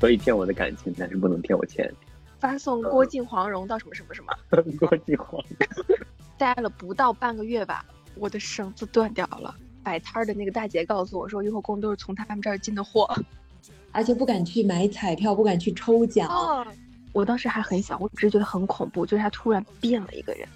[0.00, 1.92] 可以骗我的感情，但是不能骗我钱。
[2.38, 4.32] 发送郭靖黄蓉到什么什么什么，
[4.78, 5.96] 郭靖黄蓉，
[6.38, 7.84] 待了不到半个月吧，
[8.14, 9.54] 我的绳子断掉了。
[9.82, 13.12] 摆摊的那个大姐告诉我说，雍和宫都是从他们这儿进的货，
[13.90, 16.64] 而且不敢去买彩票，不敢去抽奖。
[17.12, 20.46] 我当时还很小，我只是觉得很恐怖，就是他突然变了一个人。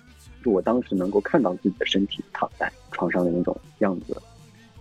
[0.44, 4.16] 就我当时能够看到自己的身体躺在床上的那种样子。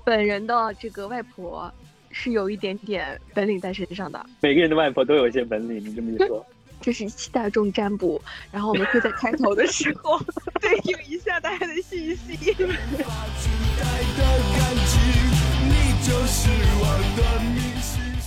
[0.03, 1.71] 本人的这个外婆
[2.11, 4.25] 是有一点点本领在身上的。
[4.39, 6.45] 每个人的外婆都有一些本领，你这么一说。
[6.81, 8.19] 这是一期大众占卜，
[8.51, 10.19] 然后我们会在开头的时候
[10.59, 12.55] 对应一下大家的信息。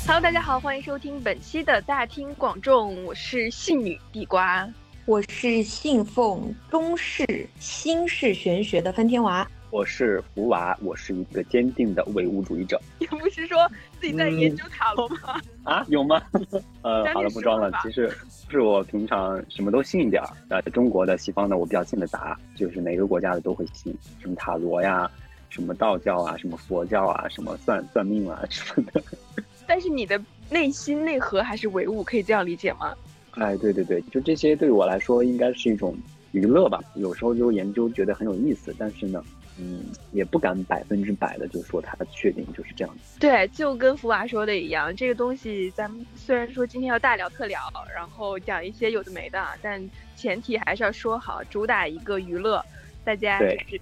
[0.06, 4.68] Hello，大家好，欢迎收听本期的大庭广众，我是信女地瓜，
[5.04, 9.44] 我是信奉中式、新式玄学的翻天娃。
[9.74, 12.80] 我是福娃，我是一个坚定的唯物主义者。
[13.00, 13.68] 你不是说
[14.00, 15.40] 自己在研究塔罗吗？
[15.64, 16.22] 啊，有吗？
[16.82, 17.72] 呃，好了，不装了。
[17.82, 18.08] 其实
[18.48, 20.28] 是我平常什么都信一点儿。
[20.48, 25.10] 呃，中国的、西方的，我比较信的杂，就是哪个国家的都会信，什么塔罗呀，
[25.50, 29.02] 什么道教啊，什么佛教啊，什么算算命啊什么的。
[29.66, 32.94] 但是你的内心内核还是唯物，可以这样理解吗？
[33.32, 35.96] 哎，对对对，就这些对我来说应该是一种
[36.30, 36.80] 娱乐吧。
[36.94, 39.20] 有时候就研究觉得很有意思，但是呢。
[39.56, 43.20] 嗯，也不敢百分之百的就说它确定就是这样子。
[43.20, 47.60] 对，就跟福娃说的一样，这个东西咱们虽然说今天要大聊特聊，
[47.94, 49.80] 然后讲一些有的没的，但
[50.16, 52.64] 前提还是要说好，主打一个娱乐，
[53.04, 53.80] 大家就是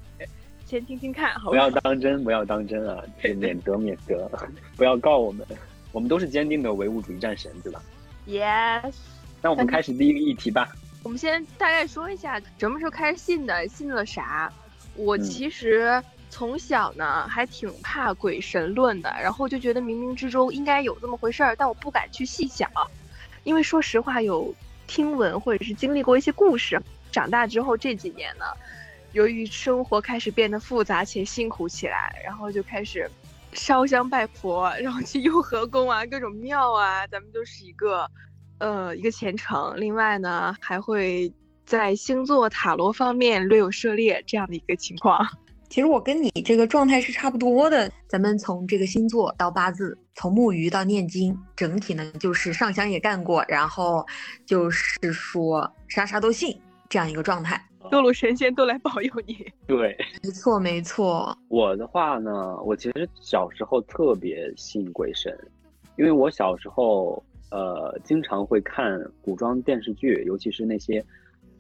[0.67, 4.31] 先听听看，好不要当真，不要当真啊，免得免得，
[4.77, 5.47] 不要告我们，
[5.91, 7.83] 我们都是坚定的唯物主义战神，对吧
[8.27, 8.95] ？Yes。
[9.41, 10.71] 那我们开始第一个议题吧。
[11.03, 14.53] 我们先大概说一下什么时候开始信的，信了啥。
[14.95, 22.71] 我其实从小呢还挺怕鬼神论的，然后就觉得冥冥之中应该有这么回事儿，但我不敢去细想，
[23.43, 24.55] 因为说实话有
[24.87, 26.81] 听闻或者是经历过一些故事。
[27.11, 28.45] 长大之后这几年呢，
[29.13, 33.11] 由于生活开始变得复杂且辛苦起来，然后就开始
[33.53, 38.11] 烧香拜佛， 然后去雍和宫啊、各种庙啊，咱们就是一个
[38.59, 39.75] 呃一个虔诚。
[39.77, 41.33] 另外呢还会。
[41.73, 45.27] 在星座塔罗方面略有涉猎这样的一个情况，
[45.71, 47.91] 其实我跟你这个状态是差不多的。
[48.07, 54.07] 咱们从这个星座到八字，从木鱼到念经，整体呢就是上香也干过，然后
[54.45, 56.55] 就是说啥啥都信
[56.91, 57.59] 这样一个状态。
[57.91, 59.35] 各路神仙都来保佑你。
[59.67, 61.35] 对，没错没错。
[61.49, 65.35] 我的话呢，我其实小时候特别信鬼神，
[65.97, 71.03] 因为我小时候呃经常会看古装电视剧，尤其是那些。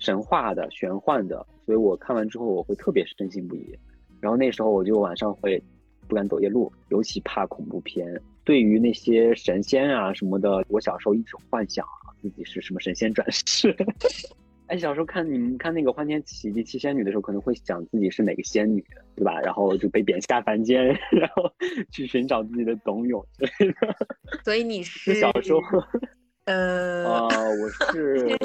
[0.03, 3.79] 神话的、玄幻的，所以我看完之后我会特别深信不疑。
[4.21, 5.63] 然后那时候我就晚上会
[6.09, 8.21] 不敢走夜路，尤其怕恐怖片。
[8.45, 11.87] 对于那些神仙啊什么的，我小时候一直幻想
[12.21, 13.75] 自己是什么神仙转世。
[14.67, 18.85] 哎，小时候看你们看那个《欢天喜地七仙女》的时候，可能会想自己是哪个仙女，
[19.15, 19.39] 对吧？
[19.41, 21.49] 然后就被贬下凡间， 然后
[21.93, 23.25] 去寻找自己的董永。
[24.45, 25.61] 所以你是 小时候，
[26.47, 28.37] 呃，啊，我是。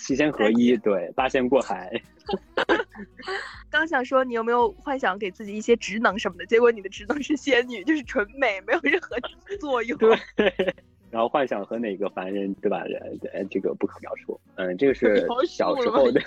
[0.00, 1.90] 七仙合一，对，八仙过海。
[3.70, 9.16] 刚想说你有没有幻想给自己一些职能什么的，结果你的职能是仙女，就是纯美，没有任何
[9.58, 9.98] 作用。
[10.36, 10.52] 对，
[11.10, 12.84] 然后幻想和哪个凡人，对吧？
[13.32, 14.38] 呃，这个不可描述。
[14.56, 16.20] 嗯，这个是小时候的，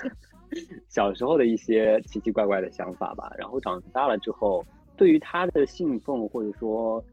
[0.90, 3.32] 小时候的一些奇奇怪怪的想法吧。
[3.38, 4.66] 然后长大了之后，
[4.98, 7.04] 对于他的信奉或者说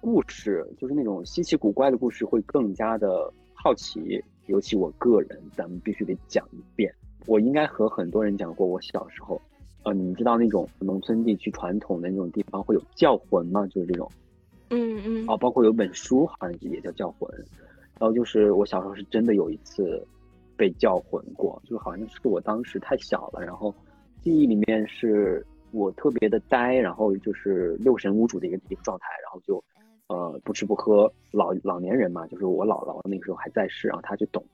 [0.00, 4.22] 故事，就是那种稀奇古怪的故事，会更加的好奇。
[4.46, 6.92] 尤其我个人，咱们必须得讲一遍。
[7.26, 9.40] 我应该和很多人讲过，我小时候，
[9.82, 13.66] 呃，你们知道那种农村地区传统的那种地方会有叫魂吗？
[13.66, 14.10] 就是这种，
[14.70, 15.24] 嗯嗯。
[15.26, 17.28] 哦，包括有本书好像也叫叫魂。
[17.98, 20.06] 然后就是我小时候是真的有一次
[20.56, 23.74] 被叫魂过，就好像是我当时太小了，然后
[24.22, 29.62] 记忆里面是我特别的呆，然后就是六神无主的一个一个状态，然后就。
[30.08, 34.44] 呃，不吃不喝，老老年人嘛，就是我姥姥那个时候还在世，然后她就懂，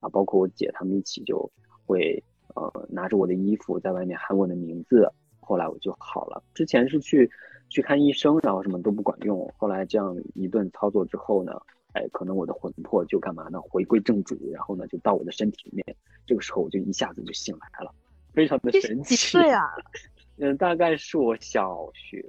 [0.00, 1.48] 啊，包括我姐他们一起就
[1.86, 2.22] 会
[2.54, 5.08] 呃拿着我的衣服在外面喊我的名字，
[5.40, 6.42] 后来我就好了。
[6.52, 7.30] 之前是去
[7.68, 11.52] 去看医生，然后什么都不管用，后来这样一顿操作之后呢，
[11.92, 13.60] 哎，可能我的魂魄就干嘛呢？
[13.60, 15.96] 回归正主，然后呢就到我的身体里面，
[16.26, 17.94] 这个时候我就一下子就醒来了，
[18.32, 19.14] 非常的神奇。
[19.14, 19.62] 几岁啊？
[20.38, 22.24] 嗯，大概是我小学。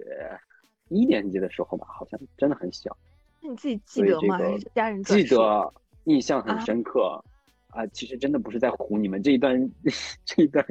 [0.89, 2.95] 一年级的时候吧，好像真的很小。
[3.41, 4.37] 那你自己记得吗？
[4.37, 5.73] 还是家人记得？
[6.05, 7.23] 印象很深刻
[7.69, 7.85] 啊！
[7.87, 9.71] 其实真的不是在唬你们，这一段
[10.25, 10.65] 这一段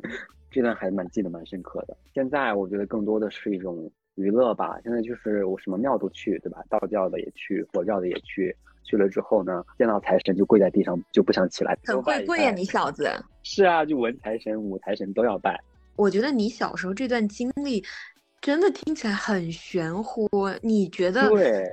[0.51, 1.97] 这段还蛮记得蛮深刻的。
[2.13, 4.81] 现在我觉得更多的是一种娱乐吧。
[4.83, 6.61] 现在就是我什么庙都去，对吧？
[6.69, 13.09] 道教的也去，佛教的也去，去了之后呢，见到财神就跪在地上就不想起来，很会跪呀，你小子。
[13.45, 15.59] 是啊，就文财神、武财神都要拜。
[15.95, 17.85] 我觉得你小时候这段经历。
[18.41, 20.29] 真的听起来很玄乎，
[20.63, 21.31] 你觉得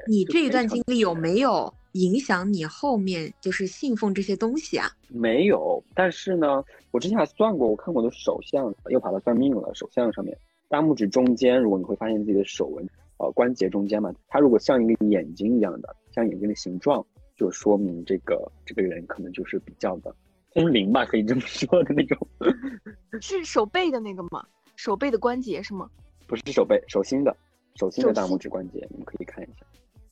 [0.07, 4.89] 你这一段经历有没有影响你后面就是信奉这些东西啊？
[5.09, 9.73] 没有，但是呢，我之前还算过，我看我的手相，又把它算命了。
[9.73, 10.35] 手相上面，
[10.67, 12.85] 大拇指中间，如果你会发现自己的手纹，
[13.17, 17.05] 呃，关节中间嘛，它如果像一个眼睛一样的，像眼睛的形状，
[17.37, 20.13] 就说明这个这个人可能就是比较的
[20.53, 22.17] 通灵吧，可以这么说的那种。
[23.21, 24.43] 是手背的那个吗？
[24.75, 25.87] 手背的关节是吗？
[26.27, 27.35] 不是手背，手心的，
[27.75, 29.65] 手心的大拇指关节，你们可以看一下。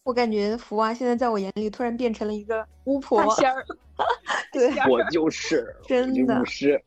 [0.04, 3.63] 我感觉福娃现在在我眼里突然变成了一个巫婆仙儿
[4.51, 6.81] 对，我就是真的，是，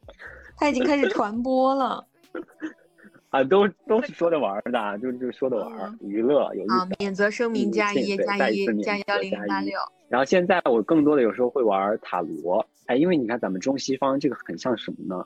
[0.56, 2.05] 他已经开始传播了。
[3.31, 6.75] 啊，都都是说着玩的，就就说着玩，娱乐有意思。
[6.75, 9.78] 啊，免责声明加一加一加幺零八六。
[10.08, 15.25] 然后现在我更多的有时候会玩塔罗，哎，因为你看咱们中西方这个很像什么呢？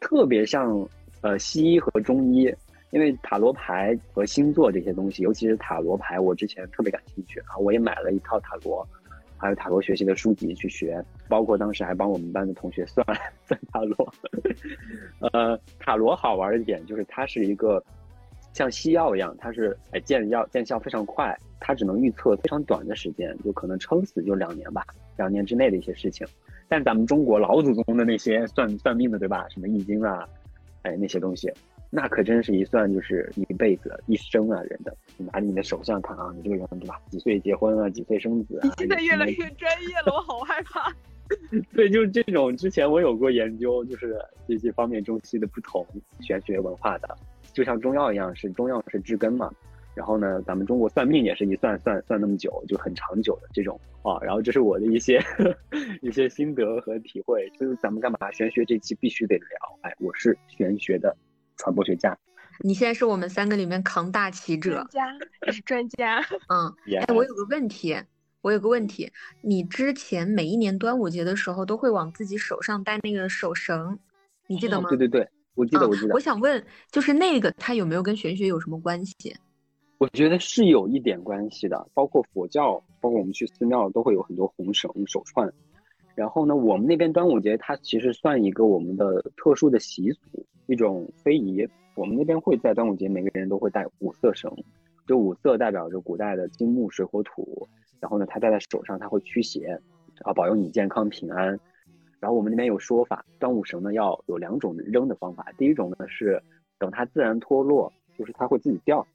[0.00, 0.88] 特别像
[1.20, 2.52] 呃西医和中医。
[2.90, 8.86] 因为塔罗牌和星座这些东西，尤其是塔罗牌，我之前特别感兴趣啊，我也买了一套塔罗，
[9.36, 13.06] 还有塔罗学习的书籍去学，包括当时还帮我们班的同学算
[13.44, 14.12] 算塔罗。
[15.32, 17.82] 呃，塔罗好玩的点就是它是一个
[18.54, 24.82] 像西药一样，它是哎见药见效非常快，它只能预测非常短的时间，就可能撑死就两年吧，
[25.16, 26.26] 两年之内的一些事情。
[26.68, 29.46] 但咱们中国老祖宗的那些算算命的，对吧？
[29.50, 30.26] 什么易经啊，
[30.82, 31.52] 哎那些东西。
[31.90, 34.60] 那可真是一算就是一辈子、一生啊！
[34.62, 37.00] 人的，你拿着你的手相看啊，你这个人对吧？
[37.10, 37.88] 几岁结婚啊？
[37.88, 38.60] 几岁生子？
[38.62, 40.92] 你现在越来越专业了，我好害怕。
[41.74, 42.54] 对，就是这种。
[42.56, 45.86] 之前我有过研究，就是这些方面中西的不同
[46.20, 47.16] 玄学文化的，
[47.54, 49.50] 就像中药一样，是中药是治根嘛。
[49.94, 54.18] 然后呢，咱们中国算命也是一算算算那么久，就很长久的这种啊。
[54.22, 55.20] 然后这是我的一些
[56.02, 57.50] 一些心得和体会。
[57.58, 58.30] 就是咱们干嘛？
[58.30, 59.78] 玄学这期必须得聊。
[59.82, 61.16] 哎，我是玄学的。
[61.58, 62.16] 传播学家，
[62.64, 66.20] 你现在是我们三个里面扛大旗者，专家，你是专家。
[66.48, 66.72] 嗯，
[67.06, 68.00] 哎，我有个问题，
[68.40, 69.12] 我有个问题，
[69.42, 73.98] 你之前每一年端午节的时候都会往自己手上戴那个手绳，
[74.46, 74.88] 你记得吗？
[74.88, 76.14] 对对对，我记得，我记得。
[76.14, 79.36] 我想问，就是那个它有没有跟玄学有什么关系？
[79.98, 85.52] 我觉得是有一点关系的，包括佛教，包括我们去寺庙都会有很多红绳手串。
[86.18, 90.44] 然后呢，我们那边端午节它其实算一个我们的特殊的习俗。
[90.66, 94.52] 一种非遗，我们那边会在端午节，每个人都会带五色绳，
[95.06, 97.68] 就五色代表着古代的金木水火土。
[98.00, 99.80] 然后呢，他戴在手上，他会驱邪，
[100.22, 101.56] 啊，保佑你健康平安。
[102.18, 106.42] 然后我们那边有说法，端午绳呢要有两种扔的方法，第一种呢是
[106.80, 109.06] 等它自然脱落，就是它会自己掉，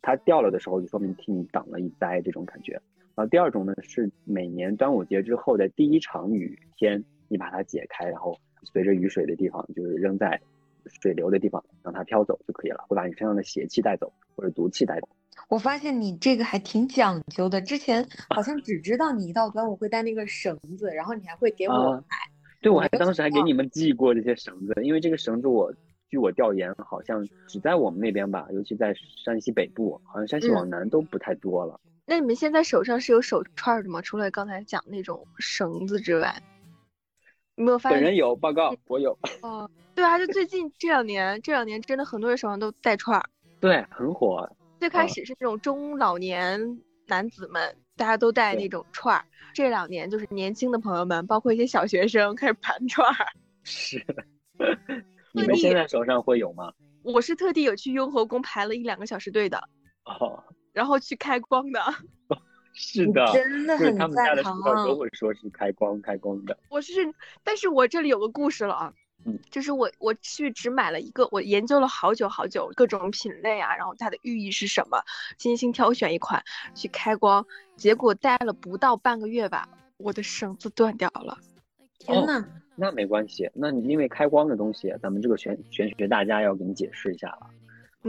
[0.00, 2.80] 它掉了的时候就说明替你挡了一灾这种感觉。
[3.14, 10.40] 然后第二种呢是每年端午节之后的第一场雨天，你把它解开，然后随着雨水的地方就是扔在。
[11.00, 15.08] 水流的地方让它飘走就可以了，会把你身上的邪气带走或者毒气带走。
[15.48, 22.16] 我发现你这个还挺讲究的，之前好像只知道你一到端午会带那个绳子，然后你还会给我买。
[22.60, 25.72] 对，我还当时还给你们寄过这些绳子，因为这个绳子我
[26.10, 28.92] 据我调研，好像只在我们那边吧，尤其在
[29.24, 31.80] 山西北部，好像山西往南都不太多了。
[32.06, 34.02] 那你们现在手上是有手串的吗？
[34.02, 36.42] 除了刚才讲那种绳子之外？
[37.56, 39.16] 没有发现本人有报告，我有。
[39.42, 43.24] 哦，对啊，就最近这两年，这两年真的很多人手上都戴串儿，
[43.60, 44.50] 对，很火。
[44.80, 49.24] 最开始是那种中老年男子们，大家都戴那种串儿。
[49.54, 53.26] 这两年就是年轻的朋友们，包括一些小学生开始盘串儿。
[53.62, 54.04] 是。
[55.32, 56.72] 你们现在手上会有吗？
[57.02, 59.58] 我是特地有去雍和宫排了一两个小时队的。
[60.04, 60.42] 哦。
[60.74, 61.80] 然后去开光的。
[62.76, 64.84] 是的，真的很在行啊！
[64.84, 66.58] 都会说是开光开光的。
[66.68, 67.14] 我是，
[67.44, 68.92] 但是我这里有个故事了啊，
[69.24, 74.98] 嗯，就是我我去只买了一个，我研究了好久好久各种品类啊，然后它的寓意是什么，
[75.38, 76.42] 精心挑选一款
[76.74, 81.38] 去开光，结果戴了不到半个月吧，我的绳子断掉了。
[82.00, 87.50] 天呐，那没关系，那你因为开光的东西，咱们这个玄玄学大家要给你解释一下了。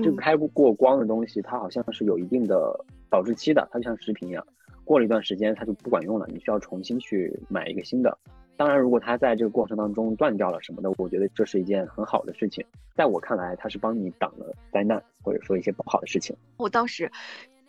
[0.03, 2.77] 这个开过光的东西，它好像是有一定的
[3.09, 4.45] 保质期的，它就像食品一样。
[4.83, 8.17] 过了一段时间，它就不管用了，你需要重新去买一个新的。
[8.57, 12.65] 当然，如果它在这个过程当中断掉了什么的，我觉得这是一件很好的事情。
[12.95, 16.35] 在我看来，它是帮你挡了灾难，或者说一些不好的事情。
[16.57, 17.11] 我当时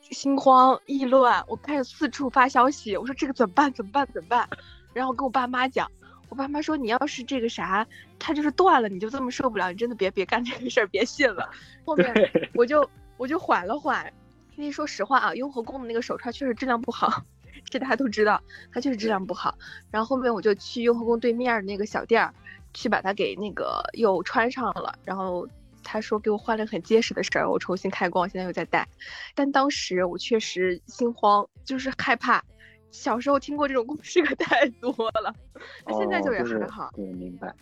[0.01, 3.73] 心慌意乱，我开始四处发消息，我说这个怎么办？
[3.73, 4.07] 怎么办？
[4.13, 4.49] 怎么办？
[4.93, 5.91] 然后跟我爸妈讲，
[6.29, 7.87] 我爸妈说你要是这个啥，
[8.19, 11.49] 它就是断了，你就这么受不了，你真的别别干这个事儿，别信了。
[11.85, 12.13] 后面
[12.55, 14.13] 我就我就缓了缓。
[14.57, 17.23] 因为说实话啊，雍和宫的那个手串确实质量不好，
[17.69, 18.43] 这大家都知道，
[18.73, 19.55] 它确实质量不好。
[19.91, 22.33] 然后后面我就去雍和宫对面那个小店儿，
[22.73, 24.99] 去把它给那个又穿上了。
[25.05, 25.47] 然后
[25.85, 28.89] 他说给我换了很结实的绳儿，我重新开光，现在又在戴。
[29.35, 32.43] 但当时我确实心慌，就是害怕。
[32.91, 34.91] 小时候听过这种故事可太多
[35.23, 35.35] 了，
[35.99, 36.91] 现在就也还好。
[36.95, 37.55] 对，明白。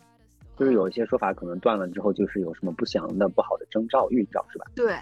[0.57, 4.67] 就是有一些说法可能断了之后，就是有什么不祥的、不好的征兆、预兆，是吧？
[4.75, 4.97] 对。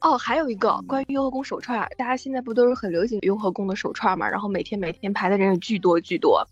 [0.00, 4.28] 哦，还有一个关于雍和宫手串，大家现在不都是很流行雍和宫的手串嘛？
[4.28, 6.44] 然后每天每天排的人也巨多巨多。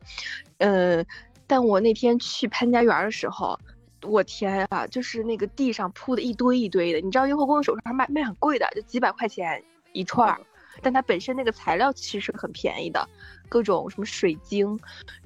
[0.58, 1.04] 嗯，
[1.48, 3.58] 但我那天去潘家园的时候，
[4.02, 7.00] 我天啊，就是那个地上铺的一堆一堆的。
[7.00, 9.60] 你知道雍和宫的手串卖卖很贵的，就几百块钱
[9.92, 10.40] 一串，
[10.82, 13.06] 但它本身那个材料其实很便宜的，
[13.48, 14.78] 各种什么水晶、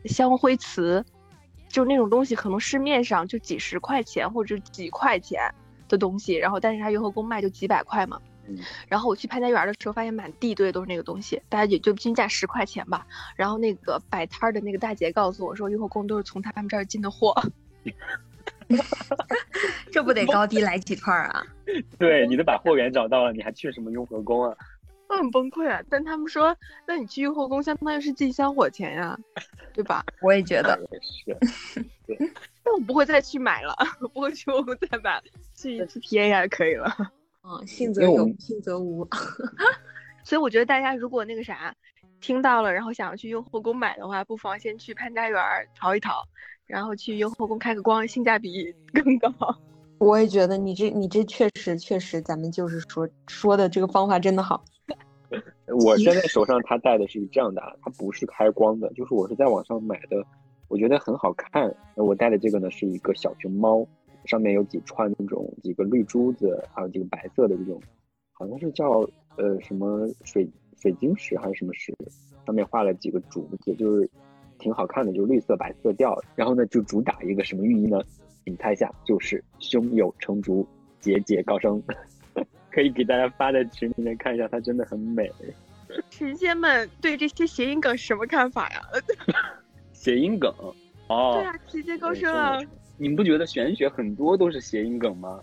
[0.05, 1.05] 香灰瓷，
[1.69, 5.41] 就那种东西可能市面上就几十块钱或者几块钱。
[5.87, 8.19] 的东西，然后但是它雍和宫卖就几百块嘛，
[8.49, 8.57] 嗯，
[8.89, 13.07] 然后我去潘家园的时候，发现满地堆都是那个东西，大家也就均价十块钱吧。
[13.37, 17.35] 然后那个摆摊的那个大姐告诉我说，雍和宫都是从他们这儿进的货，
[19.93, 21.47] 这不得高低来几串啊？
[21.99, 24.57] 对，你都把货源找到了，你还去什么雍和宫啊？
[25.09, 25.83] 我很崩溃啊！
[25.91, 26.57] 但他们说，
[26.87, 29.19] 那你去雍和宫相当于是进香火钱呀，
[29.75, 30.05] 对吧？
[30.23, 32.17] 我也觉得是，对。
[32.65, 33.77] 但我不会再去买了，
[34.15, 35.23] 不会去我再买，
[35.55, 36.91] 去一次体验一下就可以了。
[37.45, 39.07] 嗯，信则有，不信则无。
[40.25, 41.75] 所以我觉得大家如果那个啥，
[42.23, 45.39] 听到了，然后想要去雍和宫买的话，不妨先去潘家园
[45.79, 46.27] 淘一淘，
[46.67, 49.31] 然后去雍和宫开个光，性价比更高。
[49.99, 54.65] 我也觉得你这你这确实确实，咱们就是说说的这个方法真的好。
[55.69, 60.25] 我现在手上它戴的是这样的，它不是开光的，就是我是在网上买的。
[60.69, 61.75] 我觉得很好看。
[61.95, 63.87] 我戴的这个呢是一个小熊猫，
[64.25, 67.81] 上面有几串那种几个绿珠子，还有几个白色的这种，
[68.33, 70.49] 好像是叫呃什么水
[70.81, 71.95] 水晶石还是什么石，
[72.45, 74.09] 上面画了几个竹子，就是
[74.59, 76.19] 挺好看的，就是绿色白色调。
[76.35, 78.01] 然后呢就主打一个什么寓意呢？
[78.45, 80.67] 你猜一下，就是胸有成竹，
[81.01, 81.83] 节节高升。
[82.75, 85.31] 可以给大家发在群里面看一下，它真的很美。
[86.11, 88.83] 神仙们对这些谐音梗什么看法呀？
[89.93, 90.53] 谐音梗，
[91.09, 92.59] 哦，对啊，节节高升啊！
[92.99, 95.41] 你们不觉得玄学很多都是谐音梗吗？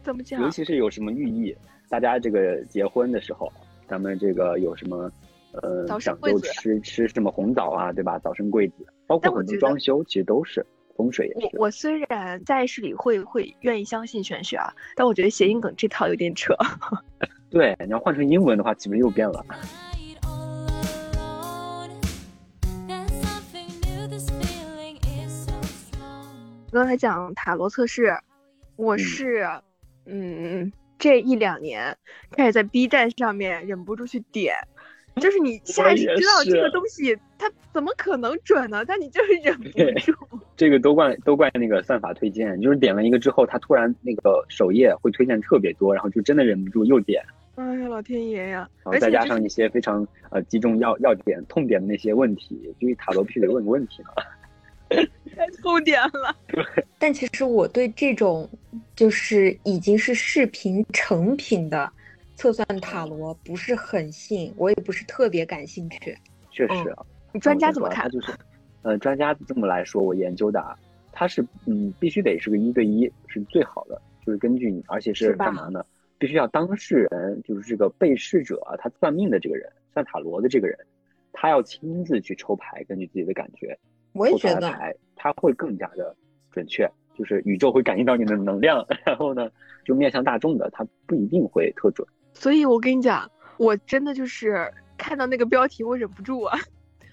[0.00, 0.40] 怎么讲？
[0.40, 1.56] 尤其是有什么寓意，
[1.88, 3.52] 大家这个结婚的时候，
[3.88, 5.10] 咱们这个有什么，
[5.54, 8.16] 呃，讲究吃吃什么红枣啊，对吧？
[8.20, 10.64] 早生贵子，包括很多装修，其实都是
[10.96, 11.56] 风水也是。
[11.56, 16.54] 我我虽然在意识里会会愿意相信玄学啊，但我觉得谐音梗这套有点扯。
[17.50, 19.44] 对，你要换成英文的话，岂不是又变了？
[26.72, 28.18] 刚才讲塔罗测试，
[28.74, 29.48] 我是，
[30.06, 31.96] 嗯，这一两年
[32.32, 34.56] 开始在 B 站上面忍不住去点，
[35.20, 38.84] 就是你下意识知道这个东西它怎么可能准呢？
[38.86, 40.12] 但你就是忍不住。
[40.56, 47.20] 这个都怪都怪那个算法推荐，就是点了一个之后，它突然那个首页会推荐特别多，然后就真的忍不住又点。
[47.56, 48.68] 哎呀，老天爷呀！
[48.84, 54.10] 然后再加上一些非常呃击中要要点痛点的那些问题，就塔罗必须得问个问题嘛。
[55.34, 56.36] 太痛点了，
[56.98, 58.48] 但其实我对这种
[58.94, 61.90] 就是已经是视频成品的
[62.36, 66.16] 测算塔罗不是很信，我也不是特别感兴趣。
[66.52, 67.04] 确实啊，
[67.34, 68.08] 你专家怎么看？
[68.10, 68.32] 就是，
[68.82, 70.78] 呃，专家这么来说，我研究的啊，
[71.10, 75.84] 他是嗯，必须得是个一对一是最好的，就是根据你，而且是干嘛呢？
[76.16, 80.78] 必须要当事人，就是这个被试者，他算命的这个人，算塔罗的这个人，
[81.32, 83.76] 他要亲自去抽牌，根据自己的感觉。
[84.12, 84.72] 我也觉得，
[85.16, 86.14] 他会更加的
[86.52, 86.88] 准确，
[87.18, 89.50] 就是宇宙会感应到你的能量， 然后呢，
[89.84, 92.06] 就面向大众的，他不一定会特准。
[92.32, 96.56] 所以我跟你讲，我真的就是看到那个标题，我忍不住啊，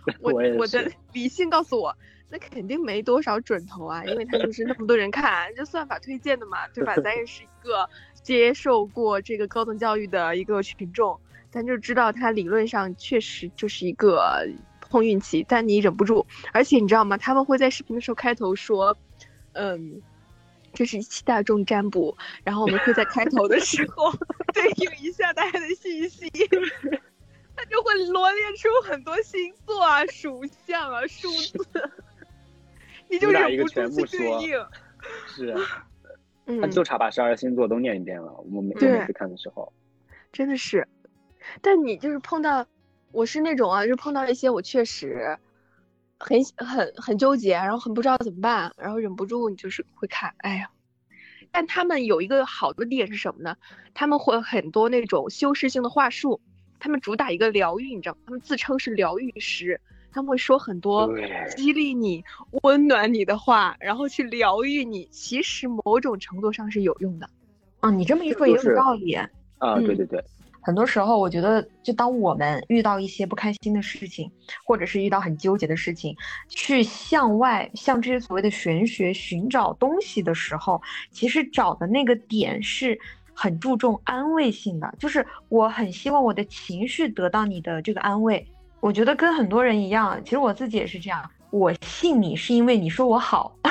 [0.21, 1.95] 我我的 理性告诉我，
[2.29, 6.95] 那肯定没多少准头啊，因为他就是那么多人看，这算法推荐的嘛，对吧？
[7.03, 7.89] 咱也是一个
[8.23, 14.47] 接受过这个高等教育的一个群众，咱就知道他理论上确实就是一个。
[14.89, 17.15] 碰运气，但你忍不住，而且你知道吗？
[17.15, 18.97] 他们会在视频的时候开头说
[19.55, 20.01] ：“嗯，
[20.73, 24.11] 这是一期大众占卜。”然后我们会在开头的时候
[24.53, 26.99] 对应一下大家的信息，他
[27.71, 31.91] 就会罗列出很多星座啊、 属相啊、数字，
[33.09, 34.65] 你就忍不住去对应。
[35.25, 35.55] 是，
[36.61, 38.31] 他就差把十二星座都念一遍了。
[38.51, 39.71] 我们每每次看的时候，
[40.31, 40.87] 真的是，
[41.61, 42.67] 但你就是碰到。
[43.13, 45.37] 我是那种啊，就碰到一些我确实
[46.17, 50.69] 很很很纠结，然后很不知道怎么办，然后忍不住你就是会看，哎呀，
[51.51, 53.57] 但他们有一个好的点是什么呢？
[53.93, 56.39] 他们会很多那种修饰性的话术，
[56.81, 58.21] 他们主打一个疗愈，你知道吗？
[58.25, 59.79] 他们自称是疗愈师，
[60.11, 61.07] 他们会说很多
[61.55, 62.23] 激励你、
[62.63, 65.07] 温暖你的话，然后去疗愈你。
[65.11, 67.29] 其实某种程度上是有用的。
[67.81, 69.13] 啊，你这么一说也有道理。
[69.13, 69.29] 啊，
[69.79, 70.21] 对对对。
[70.63, 74.31] 很多时候，我觉得，就当我们遇到一些不开心的事情，
[74.63, 76.15] 或者是遇到很纠结的事情，
[76.49, 80.79] 去向外向这些所谓的玄学寻找东西的时候，
[81.11, 82.99] 其实找的那个点是
[83.33, 88.45] 很注重安慰性的，就是我很希望我的情绪得到你的这个安慰。
[88.79, 93.55] 我觉得跟很多人一样，其实我自己也是这样，我信你是因为你说我好。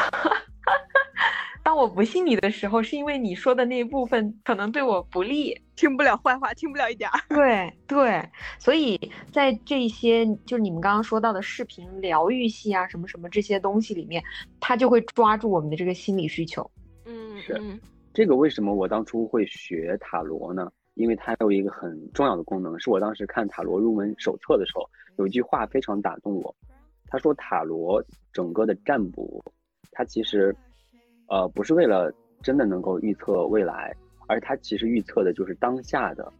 [1.63, 7.21] 当我不信你的时候，是因为你说的那一部分可能对我不利，听不了坏话，听不了一点儿。
[7.29, 8.99] 对对，所以
[9.31, 14.25] 在这些就是你们刚刚说到的视频疗愈系啊，什么什么这些东西里面，
[14.59, 16.69] 他就会抓住我们的这个心理需求。
[17.05, 17.53] 嗯，是
[18.13, 20.71] 这个为什么我当初会学塔罗呢？
[20.95, 26.55] 因为它有一个很重要的功能，是我当时看塔罗入门手册的时候，有一句话非常打动我。
[27.07, 28.03] 他说塔罗
[28.33, 29.43] 整个的占卜，
[29.93, 30.55] 它其实。
[31.33, 32.13] 呃，不是为了
[32.43, 33.95] 真的能够预测未来，
[34.27, 36.33] 而它其实预测的就是当下的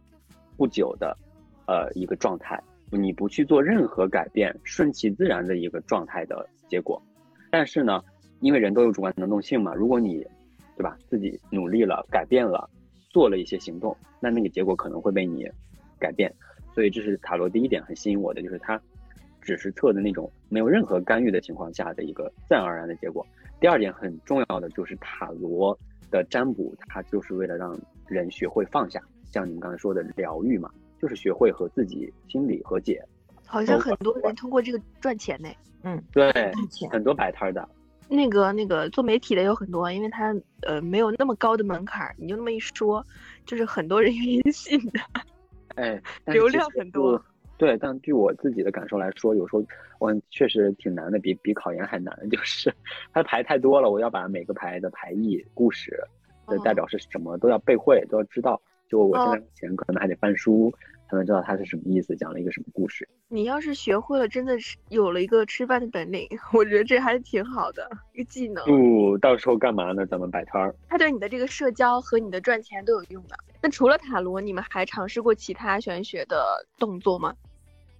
[0.57, 1.17] 不久的
[1.65, 7.01] 呃一个状态，你不去做任何改变，顺其自然的一个状态的结果。
[7.49, 8.01] 但是呢，
[8.41, 10.27] 因为人都有主观能动性嘛，如果你
[10.81, 12.67] 对吧自己努力了，改变了，
[13.11, 15.47] 做了一些行动，那那个结果可能会被你
[15.99, 16.33] 改变。
[16.73, 18.81] 所以这是塔罗第一点很吸引我的，就是它
[19.41, 23.23] 只是测的那种没有任何干预的情况下的一个自然而然的结果。
[23.59, 25.77] 第二点很重要的就是塔罗
[26.09, 28.99] 的占卜，它就是为了让人学会放下，
[29.31, 32.99] 像你们刚才说的疗愈嘛，就是学会和自己心理和解。
[33.45, 35.47] 好像很多人通过这个赚钱呢。
[35.83, 36.31] 嗯，对，
[36.89, 37.69] 很多摆摊的。
[38.11, 43.03] 那个那个做媒体的有很多，因为他呃没有那么高的门槛，你就那么一说，
[43.45, 44.99] 就是很多人 愿意信的。
[45.75, 47.23] 哎， 流量很多。
[47.57, 49.63] 对，但据我自己的感受来说，有时候
[49.99, 52.13] 我确实挺难的，比比考研还难。
[52.29, 52.73] 就是
[53.13, 55.97] 它牌太多了，我要把每个牌的牌意、故事
[56.47, 58.61] 的代表是什么都要背会，都要知道。
[58.89, 60.73] 就我现在目前可能还得翻书
[61.11, 63.05] 才能知道它是什么意思，讲了一个什么故事。
[63.27, 68.63] 你要是学会了，真的是有了一个吃饭的本领， 我觉得这还是挺好的一个技能。
[68.63, 70.05] 不，到时候干嘛呢？
[70.05, 70.73] 咱们摆摊儿。
[70.87, 73.35] 它对你的这个社交和你的赚钱都有用的。
[73.61, 77.35] 那除了塔罗，你们还尝试过其他玄学的动作吗？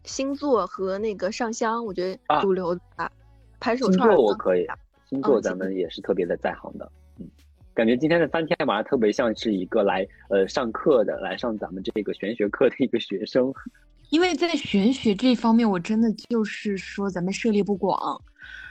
[0.06, 3.12] 星座和那个上香，我觉得主流啊，
[3.60, 4.08] 拍手串。
[4.08, 4.66] 星座我可以，
[5.06, 6.90] 星座咱们也是特别的在行的。
[7.20, 7.30] 嗯，
[7.74, 13.54] 感觉今天的三天晚上特别像是一个来呃上课的，来上咱们这个玄学课的一个学生。
[14.10, 18.22] 因为在玄学这方面，我真的就是说咱们涉猎不广。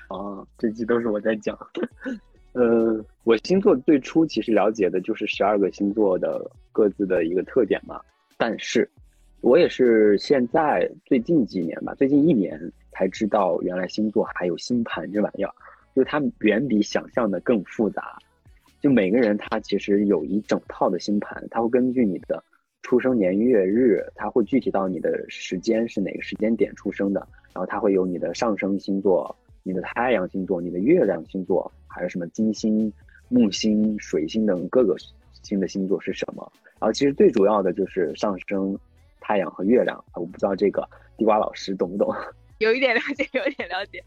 [0.09, 1.57] 啊， 这期都是我在讲。
[2.53, 8.01] 呃，我星座最初其实了解的就是十二个星座的各自的一个特点嘛，
[8.37, 8.89] 但是。
[9.43, 12.61] 我也是现在最近几年吧，最近一年
[12.93, 15.51] 才知道，原来星座还有星盘这玩意儿，
[15.97, 18.19] 就它远比想象的更复杂。
[18.81, 22.43] 就每个人他其实有一整套的星盘，他会根据你的
[22.83, 27.21] 出生年月日，他会具体到你的时间是哪个时间点出生的，
[27.53, 32.93] 然后他会有你的上升星座、你的太阳星座、你的月亮星座，还有什么金星、
[33.29, 34.97] 木星、水星等各个
[35.43, 36.51] 星的星座是什么。
[36.79, 38.79] 然后其实最主要的就是上升。
[39.23, 40.83] 太阳和月亮，我不知道这个
[41.17, 42.13] 地瓜老师懂不懂？
[42.61, 44.05] 有一点了解，有一点了解。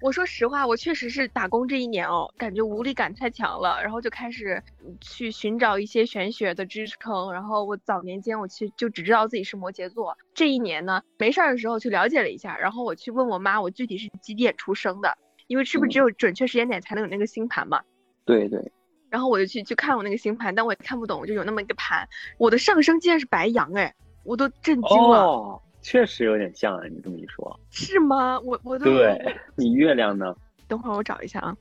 [0.00, 4.62] 我说实话，我确实是打工这一年哦，感觉无力感太强了，然后就开始
[5.00, 7.32] 去寻找一些玄学的支撑。
[7.32, 15.18] 然后我早年间我去就只知道自己是摩羯座，这一年呢没事儿的时候去了解了一下，然后我去问我妈，我具体是几点出生的？
[15.48, 17.82] 因为是不是只有准确时间点才能有那个星盘嘛？
[18.24, 18.72] 对对。
[19.10, 23.92] 然后我就去去看我那个星盘，但我也看不懂，我就有那么一个盘，我的上升竟然是白羊哎。
[24.24, 26.84] 我都震惊了，哦，确实有点像啊！
[26.90, 28.40] 你这么一说，是吗？
[28.40, 29.16] 我我都对
[29.54, 30.34] 你月亮呢？
[30.66, 31.56] 等会儿我找一下啊，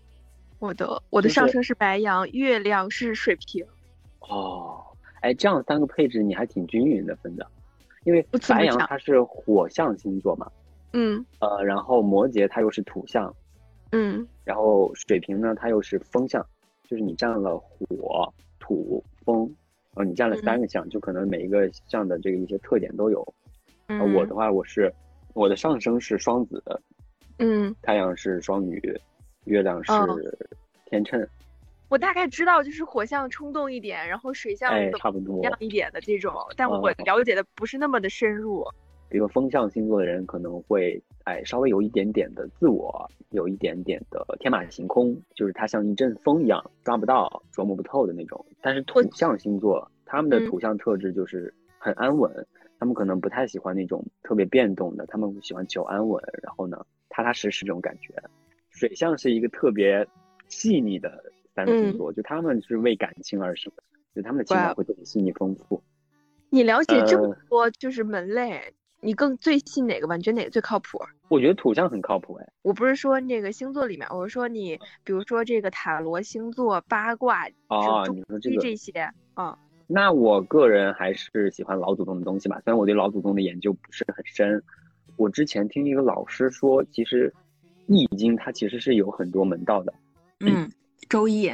[0.57, 3.63] 我的我的上升是白羊，月亮是水瓶。
[4.21, 4.83] 哦，
[5.21, 7.45] 哎，这样三个配置你还挺均匀的分的，
[8.03, 10.51] 因为白羊它是火象星座嘛，
[10.93, 13.31] 嗯，呃，然后摩羯它又是土象，
[13.91, 16.43] 嗯，然后水瓶呢它又是风象，
[16.89, 19.55] 就是你占了火、土、风。
[19.93, 23.23] 哦，你占了三个象，就可能每一个象的这个一些特点都有。
[23.87, 24.91] 嗯，我的话，我是
[25.33, 26.63] 我的上升是双子，
[27.39, 28.81] 嗯，太阳是双鱼，
[29.45, 29.91] 月亮是
[30.85, 31.27] 天秤。
[31.87, 38.65] 我大概知道，就是火象冲动一点，然后水象差不多亮一点的这种，但我了解的不是那么的深入。
[39.07, 48.43] 比如风象星座的人可能会哎稍微有一点点的自我，有一点点的天马行空，就是他像一阵风一样抓不到、琢磨不透的那种。
[48.61, 52.29] 但是土象星座他们的土象特质就是很安稳，
[52.79, 58.13] 他们可能不太喜欢那种特别变动的，他们喜欢求安稳，然后呢，踏踏实实这种感觉。
[58.69, 60.05] 水象是一个特别
[60.49, 63.83] 细腻的三个星座，就他们是为感情而生的，
[64.13, 65.81] 就他们的情感会特别细腻丰富。
[66.49, 70.17] 你了解这么多就是门类，你更最信哪个吧？
[70.17, 70.99] 你觉得哪个最靠谱？
[71.29, 72.47] 我觉得土象很靠谱哎。
[72.61, 78.91] 我不是说那个星座里面，我是说你，比如说这个塔罗星座、八卦啊，你说这个这些
[79.33, 79.57] 啊。
[79.87, 84.61] 那我个人还是喜欢老祖宗的东西吧，虽然我对老祖宗的研究不是很深。
[85.15, 87.33] 我之前听一个老师说，其实
[87.93, 89.93] 《易经》它其实是有很多门道的。
[90.39, 90.67] 嗯，
[91.07, 91.47] 《周易》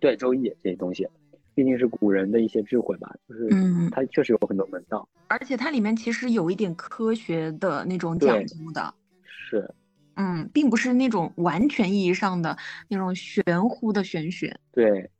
[0.00, 1.06] 对，《周易》这些东西，
[1.54, 5.08] 毕竟是古人的一些智慧吧，就是嗯，它确实有很多门道。
[5.28, 8.94] 而且它里面其实有一点科学的那种讲究的。
[9.22, 9.70] 是。
[10.14, 12.56] 嗯，并不是那种完全意义上的
[12.88, 14.58] 那种玄乎的玄学。
[14.72, 15.10] 对。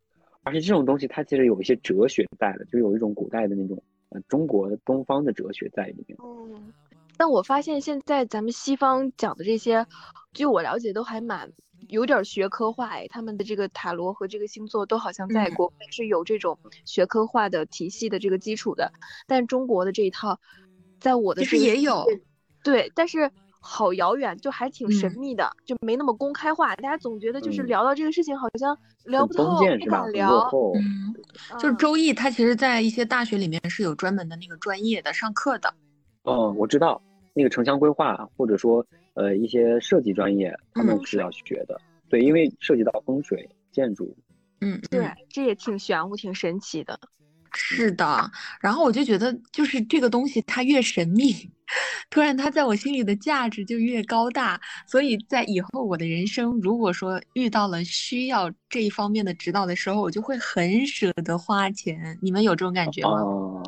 [0.46, 6.16] 而且这种东西它其实有一些哲学在的，就有一种古代的那种呃中国东方的哲学在里面。
[6.22, 6.72] 嗯，
[7.16, 9.84] 但我发现现在咱们西方讲的这些，
[10.32, 11.50] 据我了解都还蛮
[11.88, 18.92] 有点学科化哎，他们的这个塔罗和这个星座都好像在国外是有这种学科化的体系的这个基础的，
[19.26, 20.38] 但中国的这一套，
[21.00, 22.06] 在我的其实也有，
[22.62, 23.32] 对，但是。
[23.66, 26.74] 好遥远，就还挺神秘的，就没那么公开化。
[26.76, 30.48] 大家总觉得就是聊到这个事情，好像聊不透，不敢聊。
[30.76, 31.12] 嗯，
[31.58, 35.74] 就是周易，它其实，在一些大学里面是有专门的那个专业的上课的。
[36.22, 37.02] 哦，我知道，
[37.34, 41.80] 那个城乡规划，或者说呃一些设计专业，他们是要学的。
[42.08, 44.16] 对，因为涉及到风水、建筑。
[44.60, 46.98] 嗯，对，这也挺玄乎、挺神奇的。
[47.56, 51.32] 是的，然后我就觉得，就是这个东西它越神秘，
[52.10, 54.60] 突然它在我心里的价值就越高大。
[54.86, 62.18] 所以在以后我的人生，如果说遇到了需要这一方面的指导的时候，我就会很舍得花钱。
[62.20, 63.62] 你们有这种感觉吗？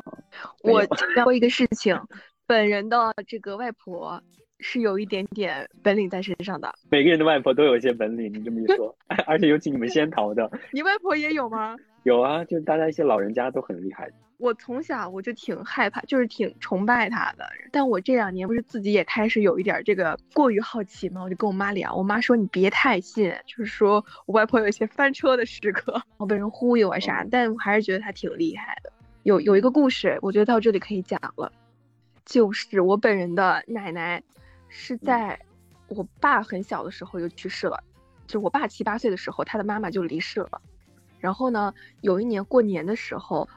[0.63, 1.99] 我讲过一个事情，
[2.45, 4.21] 本人的这个外婆
[4.59, 6.73] 是有一点点本领在身上的。
[6.89, 11.75] 每个人的外婆都有一些本领，你这么一说， 而且尤其你们仙桃的，你外婆也有吗？
[12.03, 14.09] 有啊，就是大家一些老人家都很厉害。
[14.37, 17.45] 我从小我就挺害怕，就是挺崇拜他的。
[17.73, 27.25] 但我这两年不是自己也开始有一点这个过于好奇嘛，我就跟我妈聊，我妈说你别太信，就是说我外婆有一些翻车的时刻，我被人忽悠啊啥。
[27.29, 28.91] 但我还是觉得他挺厉害的。
[29.23, 31.51] 有有一个故事，我觉得到这里可以讲了，
[32.23, 34.23] 就是我本人的奶奶
[34.69, 35.37] 是在
[35.89, 37.83] 我爸很小的时候就去世了，
[38.25, 40.61] 就我爸七八岁的时候，他的妈妈就离世了。
[41.19, 43.47] 然后呢，有一年过年的时候，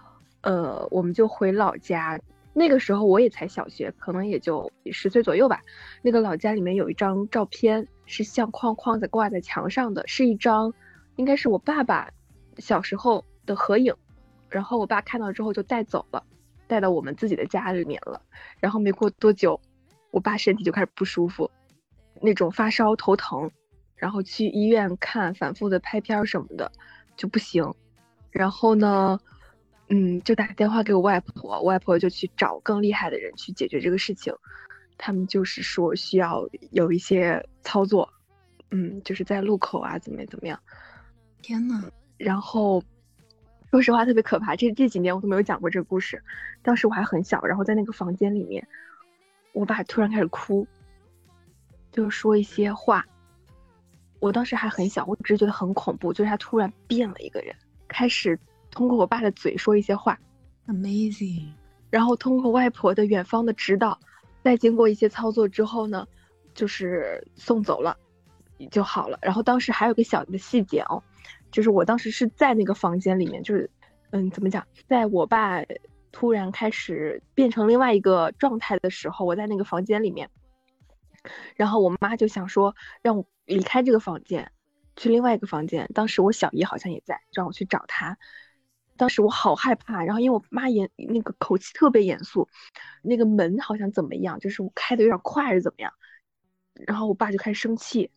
[0.42, 2.20] 呃，我们就回老家。
[2.54, 5.62] 那个时候我也才小学，可能也就十岁左右吧。
[6.02, 10.74] 那个老家里面有一张照片，是相框框在挂在墙上的，是一张，
[11.16, 12.10] 应该是我爸爸
[12.58, 13.94] 小时候的合影。
[14.50, 16.22] 然后我爸看到之后就带走了，
[16.66, 18.20] 带到我们自己的家里面了。
[18.60, 19.58] 然后没过多久，
[20.10, 21.50] 我爸身体就开始不舒服，
[22.20, 23.50] 那种发烧头疼，
[23.96, 26.70] 然后去医院看，反复的拍片什么的。
[27.16, 27.64] 就不行，
[28.30, 29.18] 然后呢，
[29.88, 34.34] 嗯，就打电话给我外婆，我外婆就去找更厉害的人去解决这个事情。
[34.98, 38.08] 他们就是说需要有一些操作，
[38.70, 40.58] 嗯，就是在路口啊，怎么怎么样。
[41.40, 42.82] 天呐，然后
[43.70, 46.22] 说实话特别可怕，这这几年我都没有讲过这个故事。
[46.62, 48.66] 当时我还很小，然后在那个房间里面，
[49.52, 50.66] 我爸突然开始哭，
[51.90, 53.04] 就说一些话。
[54.22, 57.52] 我当时还很小，我只是觉得很恐怖，就是他突然变了一个人，
[57.88, 58.38] 开始
[58.70, 60.16] 通过我爸的嘴说一些话
[60.68, 61.48] ，amazing，
[61.90, 63.98] 然后通过外婆的远方的指导，
[64.44, 66.06] 再经过一些操作之后呢，
[66.54, 67.96] 就是送走了，
[68.70, 69.18] 就好了。
[69.22, 71.02] 然后当时还有个小的细节哦，
[71.50, 73.68] 就是我当时是在那个房间里面，就是
[74.10, 75.64] 嗯，怎么讲，在我爸
[76.12, 80.30] 突然开始变成另外一个状态的时候，我在那个房间里面。
[81.54, 84.50] 然后我妈就想说让我离开这个房间，
[84.96, 85.88] 去另外一个房间。
[85.94, 88.18] 当时我小姨好像也在，让我去找她。
[88.96, 92.48] 当时我好害怕，然后因为我妈严那个口气特别严肃，
[93.02, 95.92] 那个门好像怎么样，就是我开的有点快还是怎么样。
[96.86, 98.10] 然后我爸就开始生气，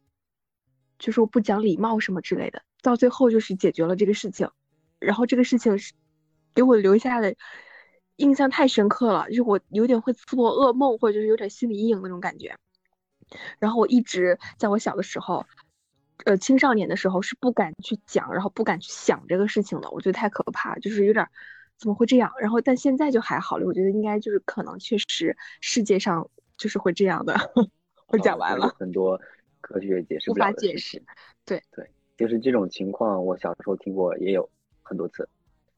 [1.00, 2.62] 就说不讲礼貌什么之类的。
[2.82, 4.50] 到最后就是解决了这个事情，
[5.00, 5.94] 然后这个事情是
[6.54, 7.36] 给我留下的
[8.18, 12.56] 印象太深刻了，就是我有点会做噩梦，或者就是有点心理阴影那种感觉。
[13.60, 15.46] 然后我一直在我小的时候，
[16.26, 19.90] 呃，青少年的时候是不敢去讲，然后不敢去想这个事情的。
[19.92, 21.28] 我觉得太可怕，就是有点
[21.78, 22.32] 怎么会这样？
[22.40, 23.66] 然后但现在就还好了。
[23.66, 27.36] 我觉得应该就是可能确实世界上就是会这样的。
[28.08, 28.74] 我讲完了。
[28.80, 29.20] 很多
[29.62, 31.04] 科学解释无法解释。
[31.44, 34.50] 对对，就是这种情况，我小时候听过也有
[34.84, 35.28] 很多次，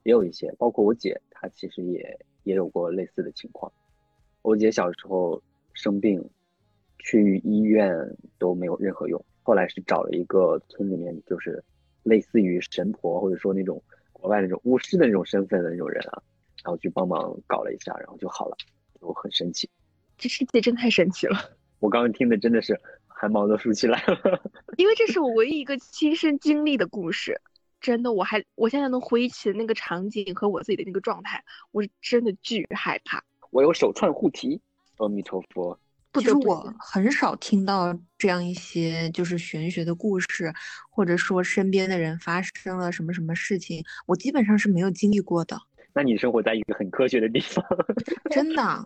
[0.03, 3.71] 也有一些，包括我姐她其实也也有过类似的情况。
[4.43, 5.41] 我姐小时候
[5.73, 6.29] 生病，
[7.07, 7.89] 去医院
[8.37, 9.23] 都没有任何用。
[9.43, 11.63] 后来是找了一个村里面，就是
[12.03, 16.21] 类似于神婆或者说那种国外那种巫师的那种身份的那种人啊，
[16.65, 18.57] 然后去帮忙搞了一下，然后就好了，
[18.99, 19.69] 就很神奇。
[20.17, 21.37] 这世界真太神奇了！
[21.79, 24.41] 我刚刚听的真的是汗毛都竖起来了，
[24.77, 27.39] 因为这是我唯一一个亲身经历的故事。
[27.79, 33.23] 真的，我还我现在能回忆起那个场景和我自己的那个状态，我是真的巨害怕。
[33.51, 34.59] 我有手串护体，
[34.97, 35.79] 阿弥陀佛。
[36.13, 40.53] 其实我很少听到这样一些就是玄学的故事，
[40.89, 45.59] 或者说身边的人发生了什么什么事情，我基本上是没有经历过的。
[45.93, 47.65] 那你生活在一个很科学的地方，
[48.29, 48.83] 真的。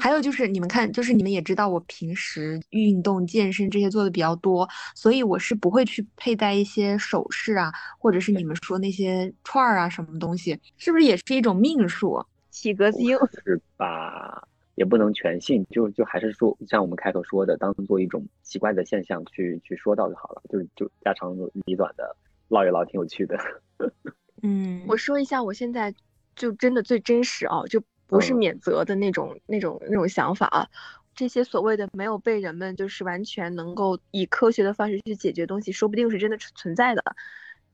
[0.00, 12.24] 还有就是你们看，就是你们也知道，我平时运动、健身这些做的比较多，所以我是不会去佩戴一些首饰啊，或者是你们说那些串儿啊什么东西，是不是也是一种命数？
[12.52, 14.46] 喜格星是吧？
[14.74, 22.16] 也不能全信，就就还是说，像我们开头说的，当做一种奇怪的现象去去说到就好了，就是就家长里短的
[22.48, 23.38] 唠一唠，挺有趣的。
[24.42, 25.94] 嗯，我说一下我现在。
[26.36, 30.66] 就真的最真实啊，就不是免责的那种、那种、那种想法啊。
[31.14, 37.04] 这些所谓的没有被人们就是完全能够以科学的方式去解决东西，说不定是真的存在的。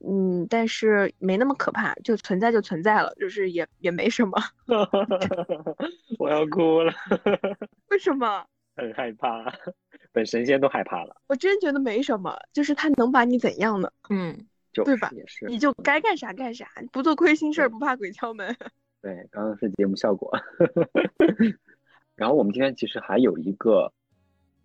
[0.06, 4.38] 嗯，但是没那么可怕，就存在就存在了，就是也也没什么。
[6.18, 6.92] 我要哭了。
[7.90, 8.44] 为什么？
[8.76, 9.52] 很害怕，
[10.12, 11.16] 本神仙都害怕了。
[11.26, 13.90] 我真觉得没什么，就是他能把你怎样呢？
[14.08, 14.46] 嗯。
[14.72, 15.10] 就对吧？
[15.12, 18.56] 也是，你就该干啥干啥，不做亏心事儿，不怕鬼敲门。
[19.02, 20.32] 对，刚刚是节目效果。
[22.14, 23.92] 然后我们今天其实还有一个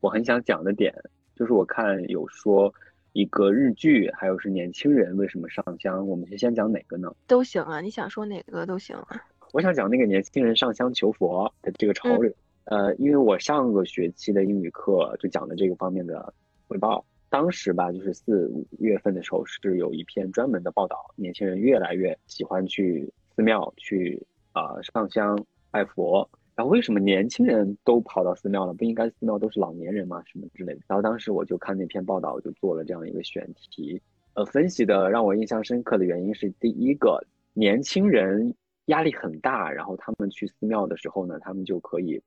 [0.01, 0.93] 我很想讲的点，
[1.35, 2.71] 就是我看有说
[3.15, 6.05] 一个日剧，还有是年轻人为什么上香。
[6.05, 7.15] 我们先先讲哪个呢？
[7.27, 9.23] 都行啊，你想说哪个都行啊。
[9.53, 12.29] 我想讲那个年轻人上香求佛的这个潮流。
[12.65, 16.33] 呃，因为我上个学期的英语课就讲了这个方面的
[16.67, 17.05] 汇报。
[17.29, 26.29] 当时吧，就是四五月份的时候，是有一篇专门的报道，年轻人越来越喜欢去寺庙去啊上香拜佛。
[26.55, 28.73] 然后为什么年轻人都跑到寺庙了？
[28.73, 30.23] 不应该寺庙都是老年人吗？
[30.25, 30.79] 什么之类的。
[30.87, 34.01] 然后当时我就看那篇报道，我就做了这样一个选题。
[34.33, 37.21] 呃，分析的让我印象深刻的原因是，第一个，
[37.53, 42.21] 年轻人压力很大，然后他们去寺庙的时候呢，他们就可以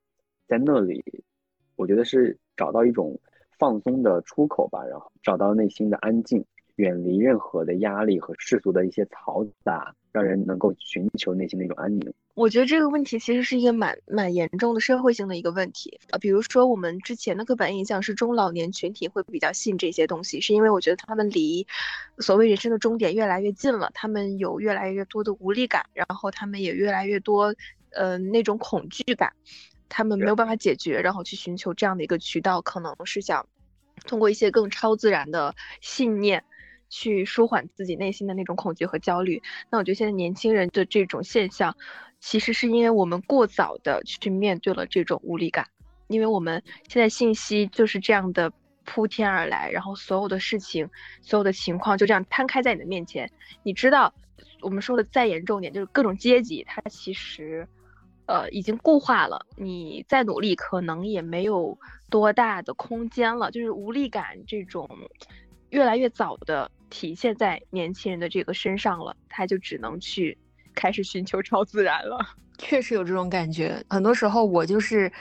[0.46, 1.02] 在那里，
[1.76, 3.18] 我觉得是找到一种。
[3.58, 6.44] 放松的出口吧，然后找到内心的安静，
[6.78, 12.12] 远离任何的压力和世俗的一些嘈杂，让人能够寻求内心的一种安宁。
[12.34, 16.18] 我觉得这个问题其实是一个蛮蛮严重的社会性的一个问题啊。
[16.18, 21.66] 比如说，我们之前的刻板印象是中老年群体会比较信这些东西，是因为我觉得他们离
[22.18, 27.52] 所谓人生的终点越来越近了，他们有越来越多的无力感，然后他们也越来越多
[27.90, 29.32] 呃那种恐惧感。
[29.88, 33.48] 他们没有办法解决，然后去寻求这样的一个渠道，可能是想
[34.06, 36.44] 通过一些更超自然的信念
[36.88, 39.42] 去舒缓自己内心的那种恐惧和焦虑。
[39.70, 41.76] 那我觉得现在年轻人的这种现象，
[42.20, 45.66] 其实是因为我们过早的去面对了这种无力感，
[46.08, 48.52] 因为我们现在信息就是这样的
[48.84, 50.88] 铺天而来，然后所有的事情、
[51.20, 53.30] 所有的情况就这样摊开在你的面前。
[53.62, 54.12] 你知道，
[54.60, 57.66] 我们说的再严重点，就是各种阶级，它其实。
[58.30, 61.78] 呃，已经固化了，你再努力可能也没有
[62.10, 63.50] 多大的空间了。
[63.50, 64.86] 就是无力感这种，
[65.70, 70.36] 越来越早的体现在年轻人的这个身上了，他就只能去
[70.74, 72.18] 开始寻求超自然了。
[72.58, 75.12] 确实有这种感觉，很多时候我就是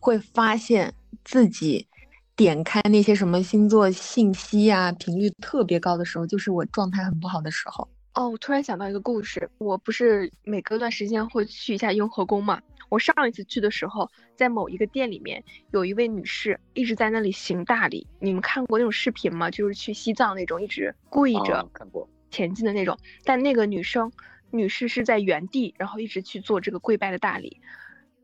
[0.00, 0.92] 会发现
[1.24, 1.86] 自己
[2.34, 7.88] 点开那些什么星座信息啊，频率特别高的时候，就是我状态很不好的时候。
[8.14, 9.48] 哦，我突然想到一个故事。
[9.56, 12.60] 我不是每隔段时间会去一下雍和宫嘛？
[12.90, 18.06] 我上一次去的时候，在某一个店里面，有一位女士一直在那里行大礼。
[18.20, 19.50] 你们看过那种视频吗？
[19.50, 22.98] 就是去西藏那种一直跪着看过前进的那种。
[23.24, 24.12] 但那个女生
[24.50, 27.62] 女士是在原地，然后一直去做这个跪拜的大礼，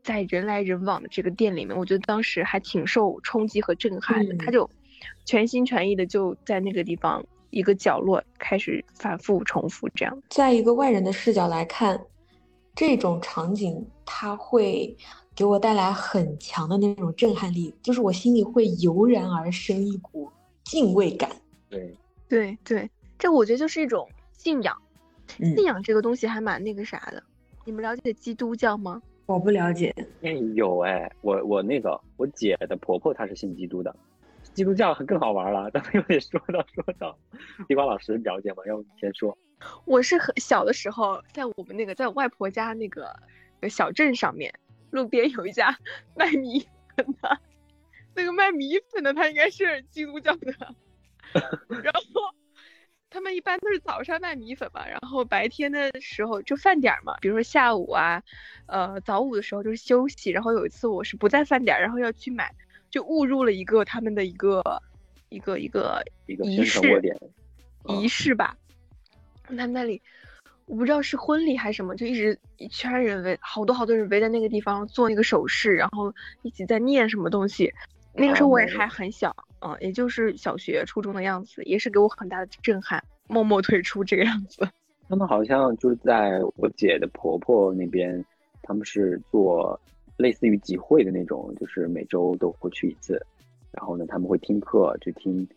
[0.03, 4.35] 在人来人往的这个店里面，我觉得当时还挺受冲击和震撼的。
[4.37, 4.69] 她就
[5.25, 7.25] 全心全意的就在那个地方。
[7.49, 11.99] 一个角落开始反复重复，这样，在一个外人的视角来看，
[12.75, 14.95] 这种场景它会
[15.35, 20.29] 给我带来很强的那种震撼力，就是我心里会油然而生一股
[20.63, 21.29] 敬畏感。
[21.69, 21.95] 对，
[22.27, 24.75] 对，对，这我觉得就是一种信仰。
[25.37, 27.21] 信仰这个东西还蛮那个啥的。
[27.63, 29.01] 你们了解基督教吗？
[29.27, 29.93] 我不了解。
[30.23, 33.95] 哎，有哎，我我那个我姐的婆婆她是信基督的。
[34.59, 37.17] 基督教更好玩了，咱们又得说到说到，
[37.69, 38.57] 地瓜老师了解吗？
[38.67, 39.37] 要不你先说。
[39.85, 43.15] 我是很小的时候，在我们那个在我外婆家那个
[43.69, 44.53] 小镇上面，
[44.91, 45.77] 路边有一家
[46.13, 46.67] 卖米
[46.97, 47.39] 粉的，
[48.13, 50.53] 那个卖米粉的他应该是基督教的，
[51.81, 52.01] 然后
[53.09, 58.21] 他们一般都是早上卖米粉嘛，然后白天的时候就饭点嘛，比如说下午啊，
[58.67, 60.31] 呃早午的时候就是休息。
[60.31, 62.53] 然后有一次我是不在饭点，然后要去买，
[62.89, 64.61] 就误入了一个他们的一个
[65.29, 67.01] 一个一个一个仪式
[67.87, 68.55] 仪式吧，
[69.43, 70.01] 他们那里。
[70.65, 77.73] 我不知道是婚礼还是什么，就一直一圈人围，好多好多人围在那个地方做那个手势，然后一起在念什么东西。
[78.13, 84.69] 那个时候我也还很小，嗯，也就是小学、初中的样子，也是给我很大的震撼，默默退出这个样子。
[85.07, 88.23] 他们好像就是在我姐的婆婆那边，
[88.61, 89.79] 他们是做
[90.19, 93.25] 类似于集会的那种，就是每周都会去一次，
[93.71, 95.47] 然后呢，他们会听课，就听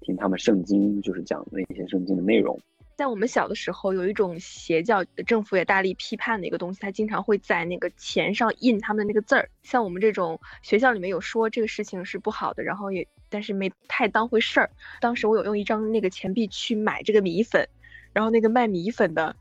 [0.00, 2.58] 听他们圣经，就是讲那些圣经的内容。
[2.96, 9.48] 在我们小的时候，有一种邪教，政府也大力批判的一个东西，他经常会在那个钱上印他们的那个字儿。
[9.62, 14.70] 像我们这种学校里面有说这个事情是不好的，然后也但是没太当回事儿。
[15.00, 17.68] 当时我有用一张那个钱币去买这个米粉，
[18.14, 19.36] 然后那个卖米粉的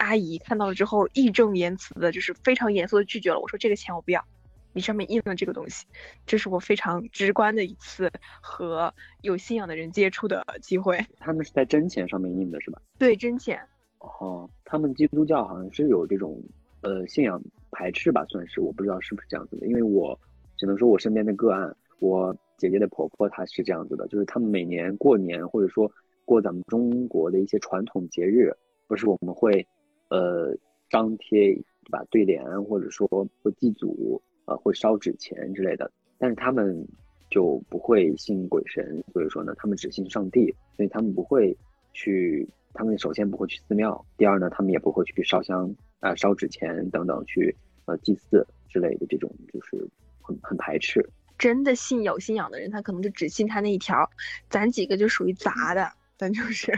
[0.00, 3.38] 阿姨看到了之后，义正言辞的，就是非常严肃的拒绝了。
[3.38, 4.24] 我说这个钱我不要。
[4.72, 5.84] 你上面印了这个东西，
[6.24, 8.10] 这是我非常直观的一次
[8.40, 11.04] 和有信仰的人接触的机会。
[11.18, 12.80] 他们是在真钱上面印的，是吧？
[12.96, 13.60] 对，真钱。
[13.98, 16.40] 哦，他们基督教好像是有这种
[16.82, 19.66] 呃信仰排斥吧，算是我不知道是不是这样子的。
[19.66, 20.18] 因为我
[20.56, 25.90] 只能说我身边的个案，我姐姐的婆婆她是这样子的，就是他们每年过年或者说
[26.24, 29.66] 过咱们中国的一些传统节日，不是我们会
[30.10, 30.54] 呃
[30.90, 33.08] 张贴对吧对联，或者说
[33.42, 34.22] 会祭祖。
[34.46, 36.84] 呃，会烧纸钱之类的，但是他们
[37.30, 41.56] 就不会信鬼神，所以说呢，他们只信上帝，所以他们不会
[41.92, 49.88] 去，他们首先不会去寺庙，第二呢，他们也不会去烧香啊、烧纸钱等等去呃祭祀之类的这种，就是
[50.20, 51.08] 很很排斥。
[51.38, 54.10] 真的信有信仰的人，他可能就只信他那一条，
[54.48, 56.76] 咱几个就属于杂的，咱就是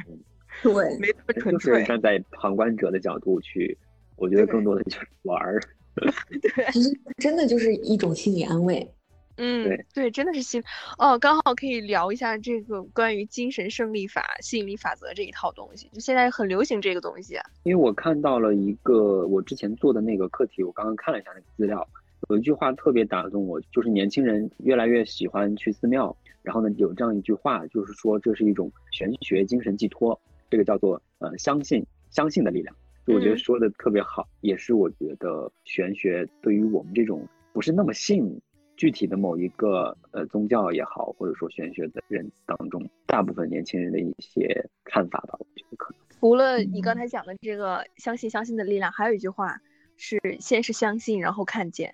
[0.62, 1.72] 对，没那么纯粹。
[1.72, 3.76] 就是站在旁观者的角度去，
[4.16, 5.60] 我觉得更多的就是玩儿。
[6.40, 8.88] 对，其实真的就是一种心理安慰。
[9.36, 10.62] 嗯，对对，真的是心
[10.98, 17.38] 哦，刚好可以聊一下这个关于精神胜利法、吸引力法则这一套东西，就现在很流行这个东西。
[17.62, 21.86] 因为我看到了一个我之前做的那个课题，我刚刚看了一下那个资料，
[22.28, 30.20] 有一句话特别打动我，就是年轻人越来越喜欢去寺庙，然后呢，有这样一句话，就是说这是一种玄学精神寄托，
[30.52, 32.76] 这个叫做呃相信相信的力量。
[33.06, 38.38] 就我觉得说的特别好，也是我觉得玄学对于我们这种不是那么信
[38.76, 44.46] 具体的某一个呃宗教也好，或者说玄学的人当中，大部分年轻人的一些
[44.84, 45.38] 看法吧。
[45.38, 49.58] 我觉得可能除了你刚才讲的这个相信相信的力量，还有一句话
[49.96, 51.90] 是先是相信，然后看见。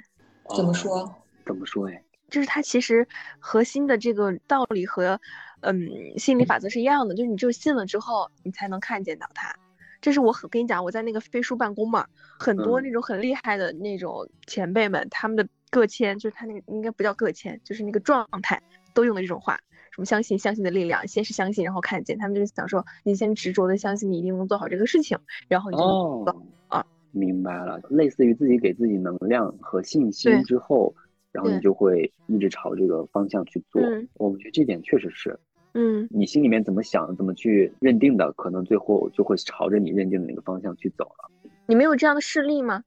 [0.56, 1.14] 怎么说？
[1.46, 1.88] 怎么说？
[1.88, 3.06] 哎，就是它其实
[3.38, 5.18] 核心的这个道理和
[5.60, 9.54] 嗯心理法则是一样的，就是你就信了之后，你才能看见到它。
[10.00, 12.06] 这是我很跟你讲，我在那个飞书办公嘛，
[12.38, 18.62] 很多那种很厉害的那种前辈们，他们的个签就是他那个应该不叫个签，就是那个状态
[18.94, 19.58] 都用的这种话，
[19.90, 22.16] 什么相信相信的力量，先是相信，然后看见。
[22.16, 25.18] 他们就是想说，你先执着的相信你一定能做好这个事情，
[25.48, 30.94] 然后你就哦啊，明白了，类似于自己给自己能量和信心之后，
[31.32, 33.82] 然后你就会一直朝这个方向去做。
[34.14, 35.36] 我觉得这点确实是。
[35.74, 41.30] 嗯，你心里面怎么想，怎么去认定的，可能最后就会朝着你认定的那个方向去走了。
[41.66, 42.82] 你没有这样的事例吗？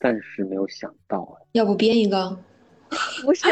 [0.00, 1.38] 暂时没有想到。
[1.52, 2.36] 要不编一个？
[3.24, 3.48] 不是，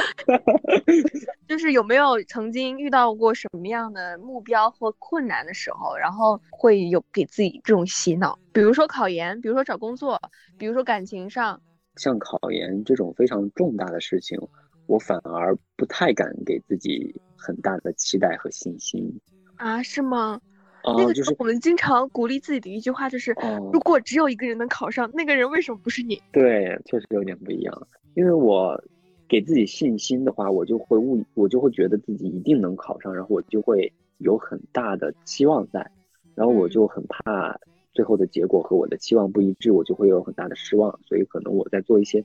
[1.49, 8.39] 就是有没有曾经遇到过什么样的目标或困难的时候，然后会有给自己这种洗脑？
[8.53, 10.21] 比如说考研，比如说找工作，
[10.59, 11.61] 比如说感情上。
[11.97, 14.39] 像考研这种非常重大的事情。
[14.87, 19.21] 我反而不太敢给自己很大的期待和信心
[19.57, 19.83] 啊？
[19.83, 20.41] 是吗？
[20.85, 23.35] 那个就是我们经常鼓励自己的一句话，就是
[23.73, 26.21] 如果只有一个人能考上，那个人为什么不是你？
[26.33, 27.89] 对，确实有点不一样。
[28.15, 28.83] 因为我
[29.29, 35.91] 给自己信心的话，我就会误，我就会觉得自己一定能考上，然后我就会有很大的期望在，
[36.35, 37.59] 然后我就很怕
[37.93, 40.99] 最后的结果和我的期望不一致，我就会有很大的失望。
[41.07, 42.25] 所以可能我在做一些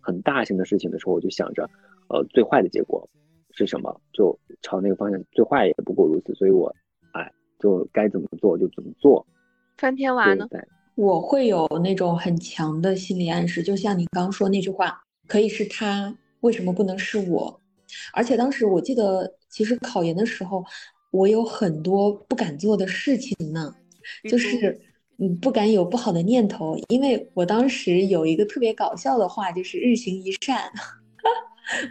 [0.00, 1.68] 很大型的事情的时候，我就想着。
[2.08, 3.08] 呃，最坏的结果
[3.52, 4.00] 是什么？
[4.12, 6.34] 就朝那个方向，最坏也不过如此。
[6.34, 6.74] 所以我，
[7.12, 9.24] 哎，就该怎么做就怎么做。
[9.78, 10.46] 翻天娃呢？
[10.94, 17.58] 我会有那种很强的心理暗示，就像你刚说那句话，可以是他，为什么不能是我？
[18.12, 20.64] 而且当时我记得，其实考研的时候，
[21.10, 23.74] 我有很多不敢做的事情呢，
[24.28, 24.78] 就是
[25.18, 30.70] 嗯不敢有不好的念头，因为我当时有一个特别搞笑的话，就是日行一善。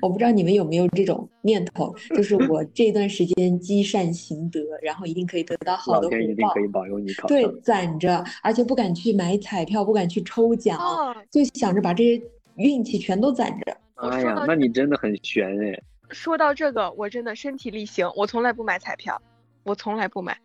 [0.02, 6.60] 我不知道你们有没有这种念头，就是 我这段时间积善行德，然后一定可以得到好的老天一定可。
[6.60, 12.22] 以保佑你考对。，攒着，而且不敢去买彩票，不敢去抽奖，哦，就想着把这些
[12.56, 13.78] 运气全都攒着。
[13.96, 15.82] 哎呀那你真的很悬哎！
[16.10, 19.22] 说到这个，我真的身体力行，我从来不买彩票，
[19.64, 20.38] 我从来不买，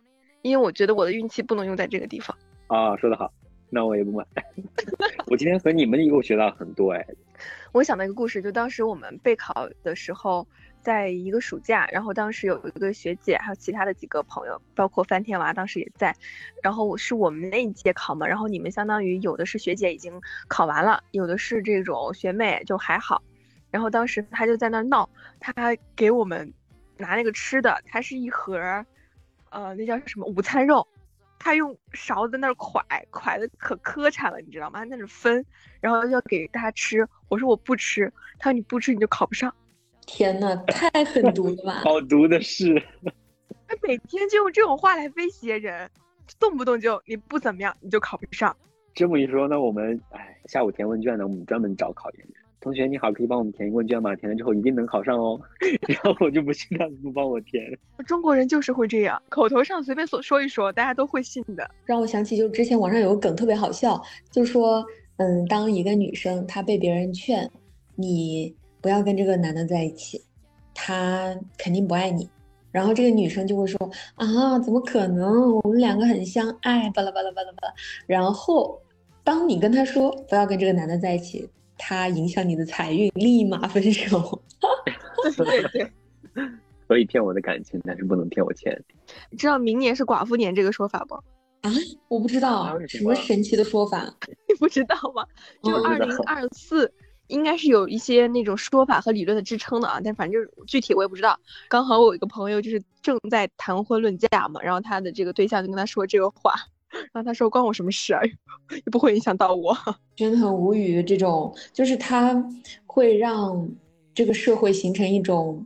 [0.43, 2.37] 因为我觉得我的运气不能用在这个地方。
[2.68, 3.33] 啊，说得好，
[3.70, 4.24] 那我也不买。
[5.27, 7.07] 我今天和你们又学到很多哎。
[7.73, 10.47] 我想到一个故事，就当时我们备考的时候，
[10.81, 16.14] 在一个暑假，然后当时有一个学姐，还有其他的几个朋友，包括翻天娃当时也在，
[16.62, 23.23] 然后是我们那一届考嘛，然后你们相当于有的是学姐已经考完了，有的是这种学妹就还好，
[23.71, 25.09] 然后当时她就在那儿闹，
[25.41, 25.53] 她
[25.95, 26.53] 给我们
[26.97, 28.57] 拿那个吃的，它是一盒，
[29.51, 30.87] 呃，那叫什么午餐肉。
[31.39, 34.80] 她用勺子在那儿蒯，蒯的可磕碜了，你知道吗？
[34.87, 35.45] 在那儿分，
[35.80, 37.07] 然后要给大家吃。
[37.28, 39.53] 我说我不吃，他说你不吃你就考不上。
[40.07, 41.72] 天呐，太狠毒了吧！
[41.84, 42.80] 好毒的是，
[43.66, 45.91] 他每天就用这种话来威胁人，
[46.39, 48.57] 动不动就你不怎么样你就考不上。
[48.95, 52.45] 这么一说，那我们哎，下午填问卷呢，我们专门找考研人。
[52.61, 54.14] 同学你好，可以帮我们填一个问卷吗？
[54.16, 55.40] 填了之后一定能考上哦。
[55.86, 57.62] 然后我就不信他们不帮我填。
[58.07, 61.70] 中国人就是会这样，口头上随便所说一说，大家都会信的。
[61.84, 64.84] 让我想起，就之前网上有个梗特别好笑，就说，
[65.18, 67.48] 嗯，当一个女生她被别人劝，
[67.94, 70.20] 你不要跟这个男的在一起，
[70.74, 72.28] 他肯定不爱你，
[72.72, 73.78] 然后这个女生就会说
[74.16, 75.54] 啊，怎么可能？
[75.57, 77.74] 我们两个很相爱，巴拉巴拉巴拉巴拉。
[78.07, 78.80] 然后
[79.22, 81.48] 当你跟他说不要跟这个男的在一起，
[81.79, 84.43] 他影响你的财运，立马分手。
[85.37, 85.93] 对对对，
[86.89, 88.81] 可以骗我的感情，但是不能骗我钱。
[89.31, 91.14] 你知道明年是寡妇年这个说法不？
[91.62, 91.72] 啊
[92.09, 94.05] 我不知道啊什什么么神奇的说法。
[94.49, 95.27] 你不知道吗？
[95.62, 96.93] 就嗯二零二四。
[97.29, 101.37] 应该是有一些那种说法和理论的支撑的啊，但反正具体我也不知道。
[101.68, 106.55] 刚好我有一个朋友就是正在谈婚论嫁嘛，然后他的这个对象就跟他说这个话，
[107.12, 108.20] 然后他说关我什么事啊，
[108.84, 109.76] 又不会影响到我。
[110.16, 112.44] 真的很无语，这种就是他
[112.86, 113.68] 会让
[114.14, 115.64] 这个社会形成一种，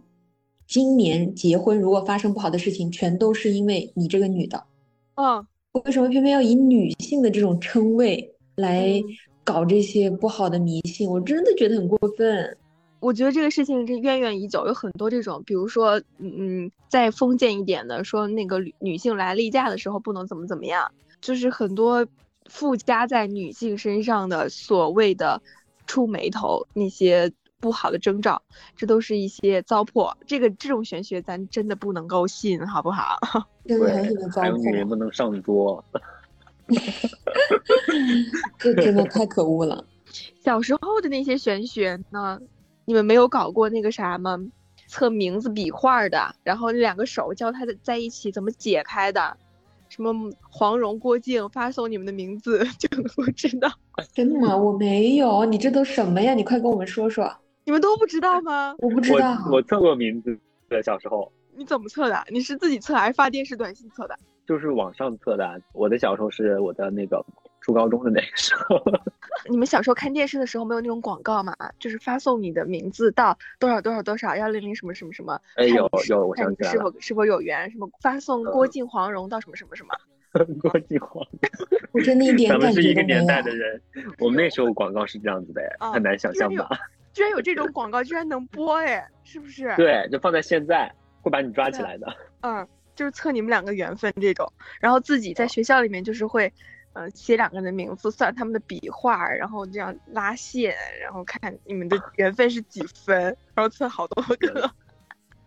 [0.66, 4.64] 今年结婚如果发生不好的事情，全都是因为你这个女的，
[5.14, 5.47] 嗯，
[5.85, 9.05] 为什么偏偏要以女性的这种称谓来嗯
[9.45, 11.09] 搞这些不好的迷信？
[11.11, 12.57] 我真的觉得很过分。
[13.01, 16.35] 我觉得这个事情是渊源已久，有很多这种，比如说，嗯
[16.66, 20.91] 嗯，再封建一点的，说那个女女性来例假的时候不能怎么怎么样，
[21.21, 22.07] 就是很多
[22.47, 25.41] 附加在女性身上的所谓的
[25.87, 28.43] 触眉头那些不好的征兆，
[28.77, 30.14] 这都是一些糟粕。
[30.27, 33.18] 这个这种玄学咱真的不能够信，好不好？
[33.66, 35.85] 真的对还有女人粕，不能上桌。
[38.59, 39.85] 这真的太可恶了。
[40.43, 42.41] 小时候的那些玄学呢，
[42.85, 44.39] 你们没有搞过那个啥吗？
[44.89, 49.37] 测名字笔画的，然后那两个手交叉在在一起怎么解开的？
[49.91, 53.68] 什么黄蓉、郭靖发送你们的名字 就能够知道，
[54.14, 54.57] 真的吗？
[54.57, 56.32] 我没有，你这都什么呀？
[56.32, 57.30] 你快跟我们说说。
[57.64, 58.74] 你们都不知道吗？
[58.78, 59.36] 我不知道。
[59.51, 60.38] 我我测过名字
[60.70, 62.24] 的，小时候你怎么测的？
[62.30, 64.16] 你是自己测还是发电视短信测的？
[64.47, 65.61] 就是网上测的。
[65.72, 67.24] 我的小时候是我的那个
[67.61, 68.83] 初高中的那个时候，
[69.51, 71.55] 你们小时候看电视的时候没有那种广告吗？
[71.79, 79.91] 就是发送你的名字到多少多少多少幺零零什么什么什么，哎有有我看你是想起来了否是否有缘，什么发送郭靖黄蓉到什么什么什么。
[80.63, 81.51] 郭靖黄蓉。
[81.93, 83.27] 我真的一点咱们是一个年。
[83.27, 83.83] 代的人，
[84.21, 86.79] 我们那时候广告是这样子的，啊很难想象居然有吧？
[87.13, 90.91] 居然有这种广告，居然能播哎，是不是？，对，就放在现在
[91.21, 92.07] 会把你抓起来的。
[92.43, 94.51] 嗯，就是测你们两个缘分这种，
[94.81, 96.53] 然后自己在学校里面就是会，
[96.93, 103.16] 呃，写两个人的名字，算他们的笔画，然后这样拉线，然后看你们的 缘分是几分，
[103.55, 104.70] 然后测好多个。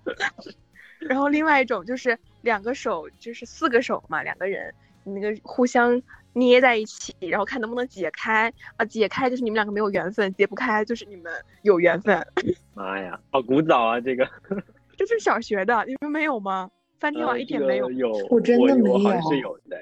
[0.99, 4.73] 然后另外一种就是两个手，就是四个手嘛，两个人，
[5.03, 11.33] 你那个互相捏在一起，然后看能不能解开啊，解开就是你们两个没有缘分，解不开就是你们
[11.63, 12.25] 有缘分。
[12.73, 13.99] 妈呀，好古早啊！
[13.99, 14.25] 这个
[14.97, 16.71] 这是小学的，你们没有吗？
[16.99, 17.99] 翻天娃呃一点没有这个。
[17.99, 19.77] 有，我真的没我好像是有有的。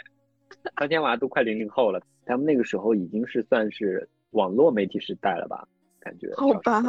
[0.75, 5.67] 翻天娃都快零零后了，他们那个时候已经是算是网络媒体时代了吧？
[5.99, 6.81] 感觉好吧，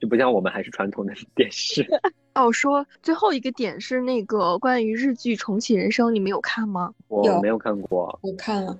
[0.00, 1.86] 就不像我们还是传统的电视。
[2.34, 6.94] 哦，说最后一个点是那个关于日剧《重启人生》，你们有看吗？
[7.08, 8.78] 有我没有看过，我看了，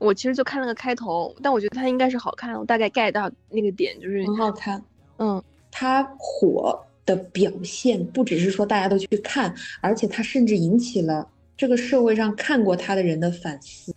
[0.00, 2.58] 我其实就看了个开头，但我觉得它应该是好看。
[2.58, 4.82] 我大概 get 到那个点，就是很好看。
[5.18, 11.28] 嗯，它火的表现不只是说大家都去看，而且它甚至引起了
[11.58, 13.92] 这个社会上看过他的人的反思，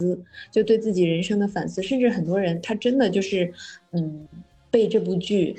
[0.52, 3.54] 就对自己人生的反思，甚至很多人他真的就是，
[3.92, 4.28] 嗯，
[4.70, 5.56] 被这部剧。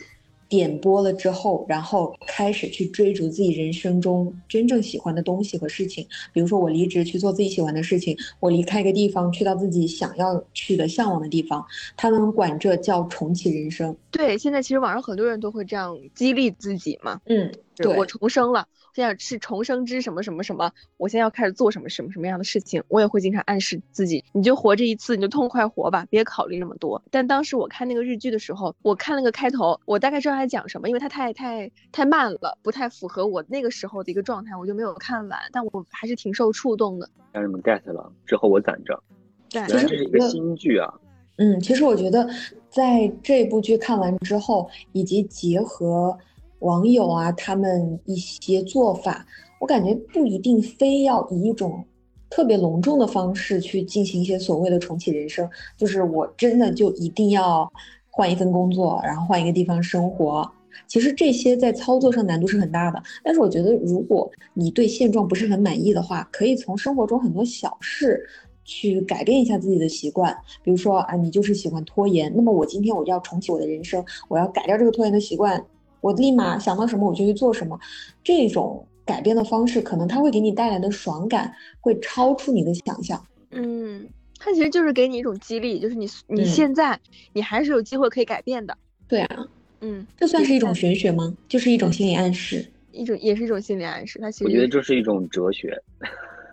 [0.48, 6.07] 点播了之后，然后开始去追逐自己人生中真正喜欢的东西和事情。
[6.30, 11.64] 比如说，我离职去做自己喜欢的事情，我离开一个地方去到自己想要去的向往的地方。
[11.96, 13.96] 他们管这叫重启人生。
[14.11, 17.18] 对，现在其实网上很多人都会这样激励自己嘛。
[17.24, 18.68] 嗯，对我重生了。
[18.95, 27.03] 现在是重生之什么什么什么，我现在要开始做什么什么什么样的事情，我也会经常暗示自己，你就活这一次，你就痛快活吧，别考虑那么多。
[27.11, 35.38] 但当时我看那个日剧的时候，我看了个开头，我大概知道他讲什么，因为他太太太慢了，不太符合我那个时候的一个状态，我就没有看完。
[35.53, 37.09] 但我还是挺受触动的。
[37.32, 39.03] 让你们 get 了之后，我攒着。
[39.49, 40.93] 对，这是一个新剧啊。
[41.36, 42.28] 嗯，其实我觉得
[42.68, 46.16] 在这部剧看完之后，以及结合
[46.62, 49.24] 网友啊他们一些做法。
[49.60, 51.84] 我感觉不一定非要以一种
[52.28, 57.70] 特别隆重的方式去进行一些所谓的重启人生，就是我真的就一定要
[58.10, 60.50] 换一份工作，然后换一个地方生活。
[60.88, 68.20] 其实这些在操作上难度是很大的，但是我觉得如果你对现状不是很满意的话，可以从生活中很多小事
[68.64, 70.36] 去改变一下自己的习惯。
[70.62, 75.62] 比如说啊，你就是喜欢拖延，那么我今天我就要重启我的人生，我要改掉这个拖延的习惯，
[76.03, 77.80] 我立马想到什么我就去做什么，
[78.22, 78.86] 这种。
[79.05, 83.20] 改变的方式，可能它会给你带来的爽感会超出你的想象。
[83.50, 86.96] 嗯，它其实就是给你一种激励，就是你你现在
[87.32, 88.78] 你还是有机会可以改变的。
[89.09, 89.44] 对啊，
[89.80, 91.36] 嗯，这算是一种玄学吗？
[91.48, 94.20] 就是一种心理暗示，一种也是一种心理暗示。
[94.20, 95.76] 它其实我觉得这是一种哲学，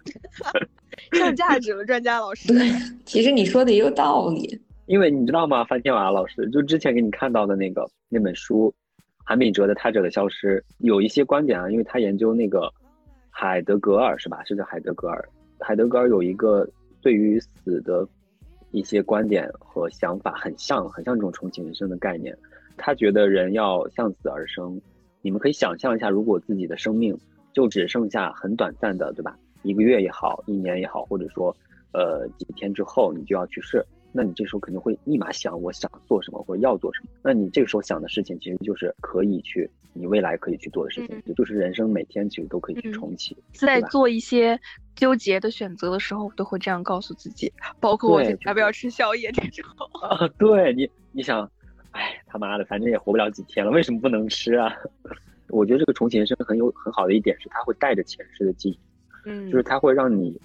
[1.13, 2.47] 上价值了，专家老师。
[2.47, 2.67] 对，
[3.05, 4.59] 其实你说的也有道理。
[4.87, 8.73] 因为你知道吗，范天娃老师，就之前给你看到的那个那本书。
[9.29, 12.67] 韩炳哲的《他者的消失》有一些观点啊，因为他研究那个
[13.29, 14.43] 海德格尔是吧？
[14.43, 15.23] 是叫海德格尔。
[15.59, 16.67] 海德格尔有一个
[16.99, 18.07] 对于死的
[18.71, 22.35] 一些观点和想法很像，很像这种重启人生的概念。
[22.75, 24.81] 他觉得人要向死而生。
[25.21, 27.15] 你们可以想象一下，如果自己的生命
[27.53, 29.37] 就只剩下很短暂的，对吧？
[29.61, 31.55] 一个月也好，一年也好，或者说
[31.93, 33.85] 呃几天之后你就要去世。
[34.21, 37.09] 那你这时候肯定会立马想，我想做什么或者要做什么。
[37.23, 43.37] 那你这个时候想的事情，其实就是可以去你未来可以去做的事情，也就是人生每天其实都可以去重启。
[43.53, 44.59] 在做一些
[44.93, 47.49] 纠结的选择的时候，都会这样告诉自己，
[47.79, 49.65] 包括我要不要吃宵夜这种。
[50.03, 51.49] 啊，对你，你想，
[51.91, 54.75] 哎，他妈的，反正也活不了几天了，为什么不能吃啊？
[55.47, 58.79] 我觉得这个重启人生很有很好的一点是，它会带着前世的记忆，
[59.23, 60.37] 嗯，就是它会让你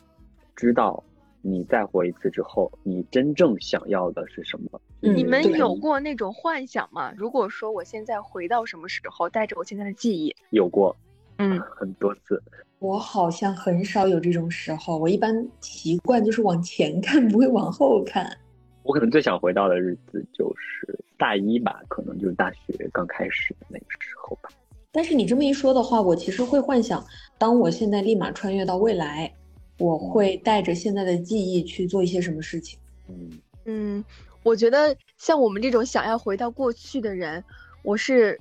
[0.55, 1.03] 知道。
[1.47, 4.81] 你再活一次之后，你真正想要的是什么？
[5.01, 7.13] 你们有过那种幻想吗？
[7.19, 10.97] 如果说我现在回到什么时候，带着我现在的记忆，有过，
[11.37, 12.43] 嗯，很多次。
[12.79, 18.35] 我好像很少有这种时候，我一般习惯就是往前看，不会往后看。
[18.83, 24.49] 我可能最想回到的日子就是大一吧，可能就是大学刚开始的那个时候吧。
[24.91, 27.05] 但是你这么一说的话，我其实会幻想，
[27.37, 29.31] 当我现在立马穿越到未来。
[29.79, 32.79] 我会带着现在的记忆去做一些什么事情？
[33.09, 33.31] 嗯
[33.65, 34.05] 嗯，
[34.43, 37.43] 我觉得像我们这种想要回到过去的人，
[37.83, 38.39] 我是，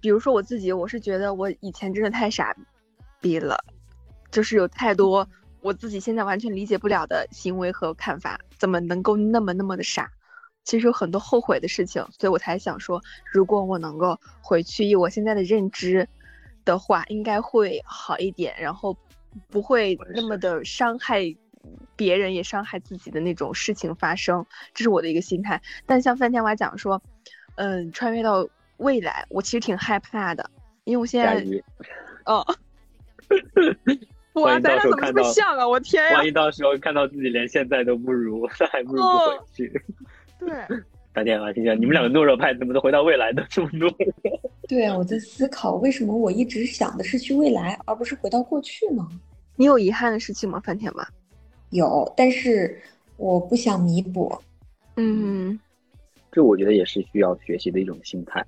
[0.00, 2.56] 比如说我自己，我是觉得我以前真的太傻
[3.20, 3.56] 逼了，
[4.30, 5.28] 就是有太多
[5.60, 10.10] 我自己现在完全理解不了的行为和看法，怎么能够那么那么的傻？
[10.64, 13.00] 其实有很多后悔的事情，所以我才想说，
[13.32, 16.08] 如果我能够回去以我现在的认知
[16.64, 18.54] 的话，应该会好一点。
[18.58, 18.96] 然后。
[19.50, 21.34] 不会那么的伤害
[21.96, 25.60] 别人，也伤害自己的那种事情发生，这是我的一个心态。
[25.86, 27.00] 但像范天华讲说，
[27.56, 30.50] 嗯，穿越到未来，我其实挺害怕的，
[30.84, 31.44] 因为我现在，
[32.24, 32.44] 哦，
[34.34, 35.68] 哇，咱俩怎么这么像啊？
[35.68, 36.16] 我天呀！
[36.18, 39.82] 万一到时候看到自己连现在都不如，那 还不如不回去。
[40.40, 40.48] 对，
[41.14, 44.40] 范天娃，听见你们两个懦弱派怎么能回到未来的这么懦弱？
[44.66, 49.06] 对啊，我在思考为什么我一直想的是去未来，而不是回到过去呢？
[49.56, 51.06] 你有遗憾的事情吗，范天吗？
[51.70, 52.80] 有，但是
[53.18, 54.34] 我不想弥补。
[54.96, 55.58] 嗯，
[56.30, 58.42] 这我觉得也是需要学习的一种心态。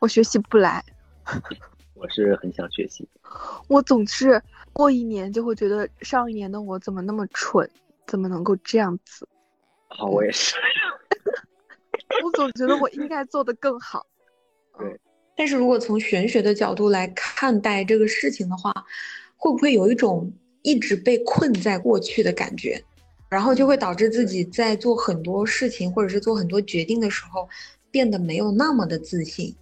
[0.00, 0.82] 我学习不来。
[1.94, 3.08] 我是很想学习。
[3.68, 4.42] 我总是
[4.72, 7.68] 过一年就会觉得上一年的我怎么那么蠢，
[8.06, 9.26] 怎么能够这样子？
[9.88, 10.56] 好，我也是。
[12.24, 14.06] 我总觉得我应该做的更好。
[14.78, 14.98] 对。
[15.36, 18.72] 但是如果从玄学的角度来看待这个事情的话，
[19.36, 20.32] 会不会有一种
[20.62, 22.82] 一直被困在过去的感觉，
[23.28, 27.46] 然后就会导致自己在做很多事情或者是做很多决定的时候，
[27.90, 29.54] 变得没有那么的自信，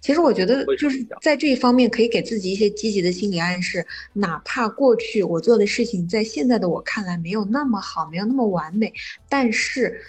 [0.00, 8.92] 其实我觉得就是在这一方面可以给自己一些积极的心理暗示，哪怕过去我做的事情在现在的我看来没有那么好，没有那么完美，
[9.28, 10.00] 但是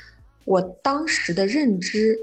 [0.45, 2.17] 我当时的认知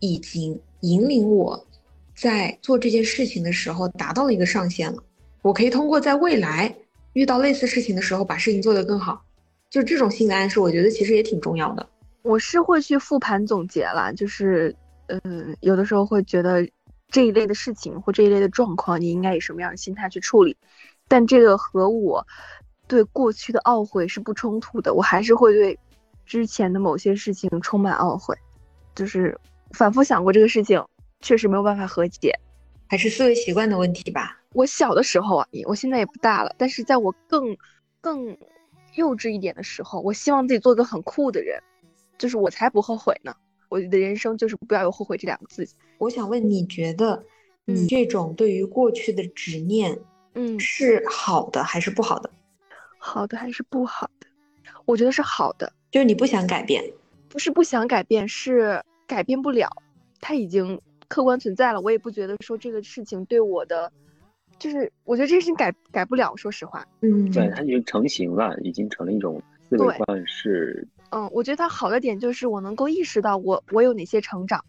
[0.00, 1.66] 已经引领我
[2.14, 5.02] 在做这件事情的时候达到了一个上限了。
[5.42, 6.74] 我可以通过在未来
[7.12, 9.22] 遇到类似事情的时候把事情做得更好，
[9.68, 11.86] 就这种心理暗示，我觉得其实也挺重要的。
[12.22, 14.74] 我是会去复盘总结了，就是，
[15.08, 16.66] 嗯，有的时候会觉得
[17.08, 20.56] 这一类的事情或这一类的状况，你应该以什么样的心态去处理？
[21.08, 22.26] 但这个和我
[22.86, 25.78] 对过去的懊悔是不冲突的，我还是会对
[26.26, 28.36] 之前的某些事情充满懊悔，
[28.94, 29.38] 就是
[29.72, 30.84] 反复想过这个事情，
[31.20, 32.32] 确实没有办法和解，
[32.88, 34.40] 还是思维习惯的问题吧。
[34.52, 37.56] 我小的时候啊，我现在也不大了，但是在我更
[38.00, 38.36] 更
[38.94, 41.62] 幼稚一点的时候，我希望自己做个很酷的人。
[42.16, 43.34] 就是我才不后悔呢！
[43.74, 45.66] 我的人生就是不要有后悔这两个字。
[45.98, 47.24] 我想问，你觉得
[47.64, 49.98] 你这种对于过去的执念，
[50.34, 52.30] 嗯，是好的还是不好的？
[52.98, 54.28] 好的还是不好的？
[54.84, 56.84] 我觉得是好的，就是你不想改变，
[57.28, 59.68] 不是不想改变，是改变不了，
[60.20, 61.80] 它已经客观存在了。
[61.80, 63.90] 我也不觉得说这个事情对我的，
[64.56, 66.36] 就是我觉得这个事情改改不了。
[66.36, 70.86] 说实话，嗯，对，它已经成型了，已经成了一种思维惯式。
[71.14, 74.64] 嗯，我觉得它好的点就是我能够意识到我我有哪些成长，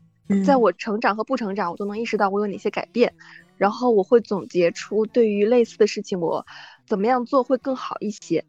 [0.45, 3.15] 在我成长和不成长，我都能意识到我有哪些改变，
[3.57, 6.45] 然后我会总结出对于类似的事情我
[6.85, 8.45] 怎么样做会更好一些。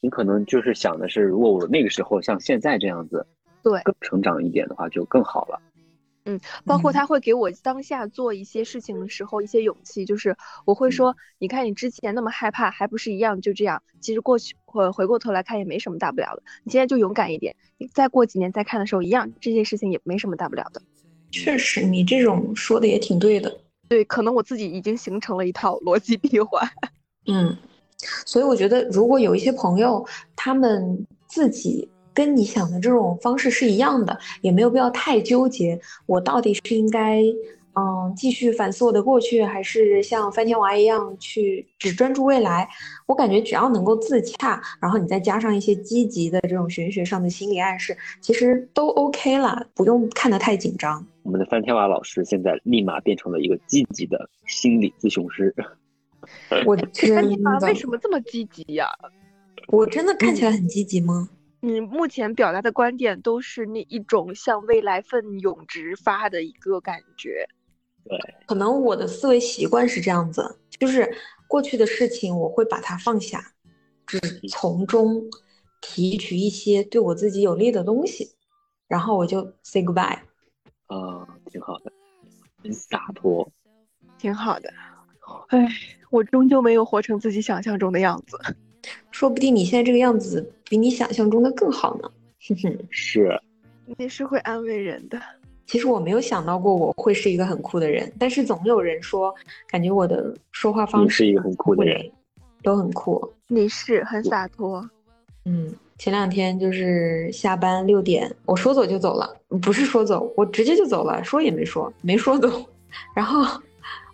[0.00, 3.26] 你可能就是想的是，如果我那个时候像现在这样子，
[3.62, 5.58] 对，更成长一点的话就更好了。
[6.28, 13.82] 嗯，包括他会给我当下做一些事情的时候一些勇气，就是我会说，你看你之前那么害怕，还不是一样就这样？
[14.02, 20.82] 其实过去回回过头来看也没什么大不了的，你现在就勇敢一点，你再过几年再看的时候一样，这件事情也没什么大不了的。
[21.30, 23.60] 确实，你这种说的也挺对的。
[23.88, 26.68] 对，可能我自己已经形成了一套逻辑闭环。
[27.26, 27.56] 嗯，
[28.26, 30.06] 所以我觉得如果有一些朋友，
[30.36, 31.88] 他们自己。
[32.18, 35.80] 跟你想的这种方式是一样的，也没有必要太纠结。
[36.04, 37.22] 我到底是应该，
[37.76, 42.68] 嗯，继续反思我的过去，还是像翻天娃一样去只专注未来？
[43.06, 51.06] 我感觉只要能够自洽，然后你再加上一些积极的这种玄学上的心理暗示，其实都 OK 了，不用看得太紧张。
[51.22, 55.54] 我们的翻天娃老师现在立马变成了一个积极的心理咨询师。
[56.66, 57.14] 我真
[57.44, 58.88] 的为什么这么积极呀？
[59.68, 61.28] 我真的看起来很积极吗？
[61.60, 67.48] 你目前表达的观点都是那一种向未来奋勇直发的一个感觉，
[68.04, 71.12] 对，可能我的思维习惯是这样子，就是
[71.48, 73.52] 过去的事情我会把它放下，
[74.06, 75.22] 只从中
[75.80, 78.34] 提取一些对我自己有利的东西，
[78.86, 80.18] 然后我就 say goodbye。
[80.86, 81.92] 呃，挺好的，
[82.62, 83.50] 很洒脱，
[84.16, 84.72] 挺好的。
[85.48, 85.68] 唉，
[86.10, 88.38] 我终究没有活成自己想象中的样子。
[89.10, 92.10] 说不定你现在这个样子比你想象中的更好呢。
[92.48, 93.40] 哼哼，是，
[93.98, 95.20] 你是会安慰人的。
[95.66, 99.34] 其实我没有想到过我会是一个很酷的人，但是总有人说，
[99.68, 102.10] 感觉我的说话方式是一个很酷的人，
[102.62, 103.30] 都很酷。
[103.48, 104.88] 你是很洒脱。
[105.44, 109.28] 嗯，前两天就是下班六点，我说走就走了，
[109.60, 112.64] 不是说走，我直接就走了，说也没说，没说走。
[113.14, 113.44] 然后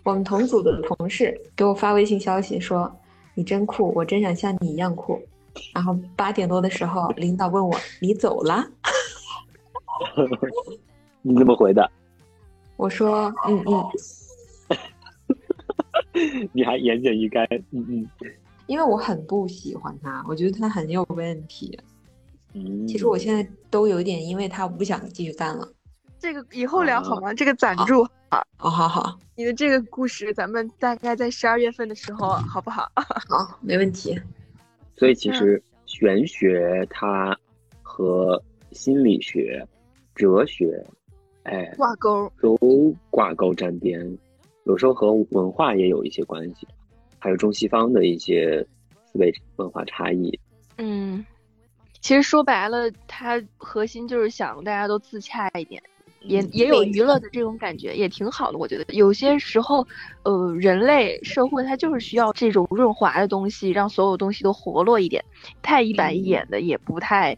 [0.03, 2.91] 我们同组的同事给我发微信消息说。
[3.35, 5.21] 你真酷，我真想像你一样酷。
[5.73, 8.65] 然后八点多的时候，领导问我你走了，
[11.21, 11.89] 你怎么回的？
[12.75, 13.85] 我说嗯嗯。
[16.53, 18.09] 你还言简意赅，嗯嗯。
[18.67, 21.77] 因为我很不喜欢他，我觉得他很有问题。
[22.53, 22.87] 嗯。
[22.87, 25.71] 其实我现在都有点因为他不想继续干了。
[26.25, 27.31] 这个以后聊好吗？
[27.35, 28.43] 这个攒住啊！
[28.57, 32.91] 好好好，你的这个故事，咱们大概在十二月份的时候，好不好？
[33.29, 34.19] 好，没问题。
[34.95, 37.37] 所以其实玄学它
[37.83, 39.63] 和心理学、
[40.15, 40.83] 哲学，
[41.43, 44.17] 哎，挂钩都挂钩沾边，
[44.63, 46.67] 有时候和文化也有一些关系，
[47.19, 48.65] 还有中西方的一些
[49.05, 50.39] 思维文化差异。
[50.79, 51.23] 嗯，
[52.01, 55.83] 其实说白了，它核心就是想大家都自洽一点。
[56.27, 58.57] 也也有娱乐的这种感觉，也挺好的。
[58.57, 59.85] 我觉得有些时候，
[60.23, 65.23] 呃，人类社会它就是需要这种润滑的东西，让所有东西都活络一点。
[65.61, 67.37] 太一板一眼的也不太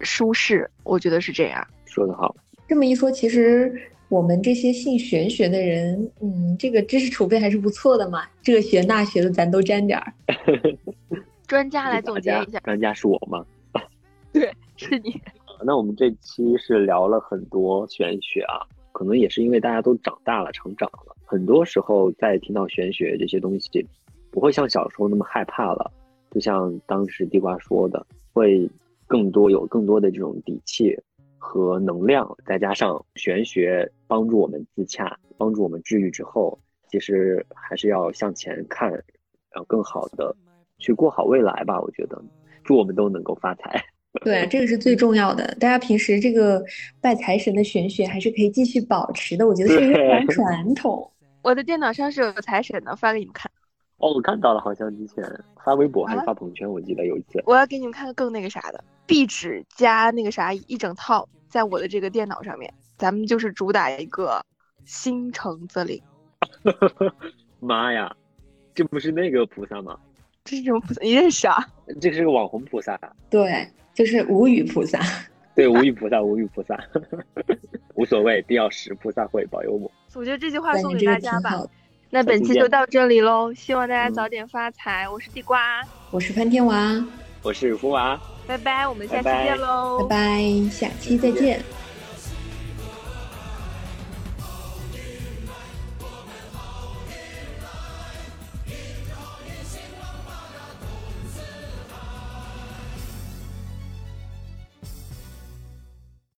[0.00, 1.66] 舒适，我觉得是这样。
[1.86, 2.34] 说得好。
[2.66, 3.72] 这么一说，其实
[4.08, 8.24] 我们这些信玄学的人，嗯，这个知识储备还是不错的嘛。
[8.42, 10.12] 这学那学的，咱都沾点儿。
[11.48, 12.60] 专家来总结一下。
[12.60, 13.44] 专家是我吗？
[14.32, 15.20] 对，是你。
[15.68, 23.86] 那我们这期是聊了很多玄学啊，可能也是因为大家都长大了、成长了，很多时候在听到玄学这些东西，
[24.30, 25.92] 不会像小时候那么害怕了。
[26.30, 28.66] 就像当时地瓜说的，会
[29.06, 30.98] 更多有更多的这种底气
[31.36, 36.58] 和能量，再加上玄学帮助我们自洽、帮助我们治愈之后，
[36.90, 40.34] 其实还是要向前看，然后更好的
[40.78, 41.78] 去过好未来吧。
[41.78, 42.18] 我觉得，
[42.64, 43.84] 祝我们都能够发财。
[44.24, 45.46] 对，这个是最重要的。
[45.60, 46.62] 大家平时这个
[47.00, 51.10] 拜财神的玄学还是可以继续保持的，我觉得是一个传统。
[51.42, 53.50] 我的电脑上是有财神的，发给你们看。
[53.98, 55.24] 哦，我看到了，好像之前
[55.64, 57.42] 发微博还是发朋友圈，我记得有一次。
[57.46, 64.40] 我要给你们看个更那个啥的，壁纸加那个啥一整套，在我的这个电脑上面，咱们就是主打一个
[64.84, 66.00] 心诚则灵。
[67.58, 68.14] 妈呀，
[68.74, 69.98] 这不是那个菩萨吗？
[70.44, 71.02] 这是什么菩萨？
[71.02, 71.56] 你认识啊？
[72.00, 72.98] 这是个网红菩萨。
[73.28, 73.68] 对，
[73.98, 75.00] 就是无语菩萨。
[75.56, 76.78] 对，无语菩萨，无语菩萨，
[77.96, 79.90] 无所谓，必要时菩萨会保佑我。
[80.14, 81.60] 我觉得这句话送给大家吧。
[82.08, 85.08] 那本期就到这里喽，希望大家早点发财。
[85.08, 85.82] 我是地瓜，
[86.12, 87.04] 我是潘天娃，
[87.42, 91.60] 我是福娃，拜拜，我们下期见喽，拜拜，下期再见。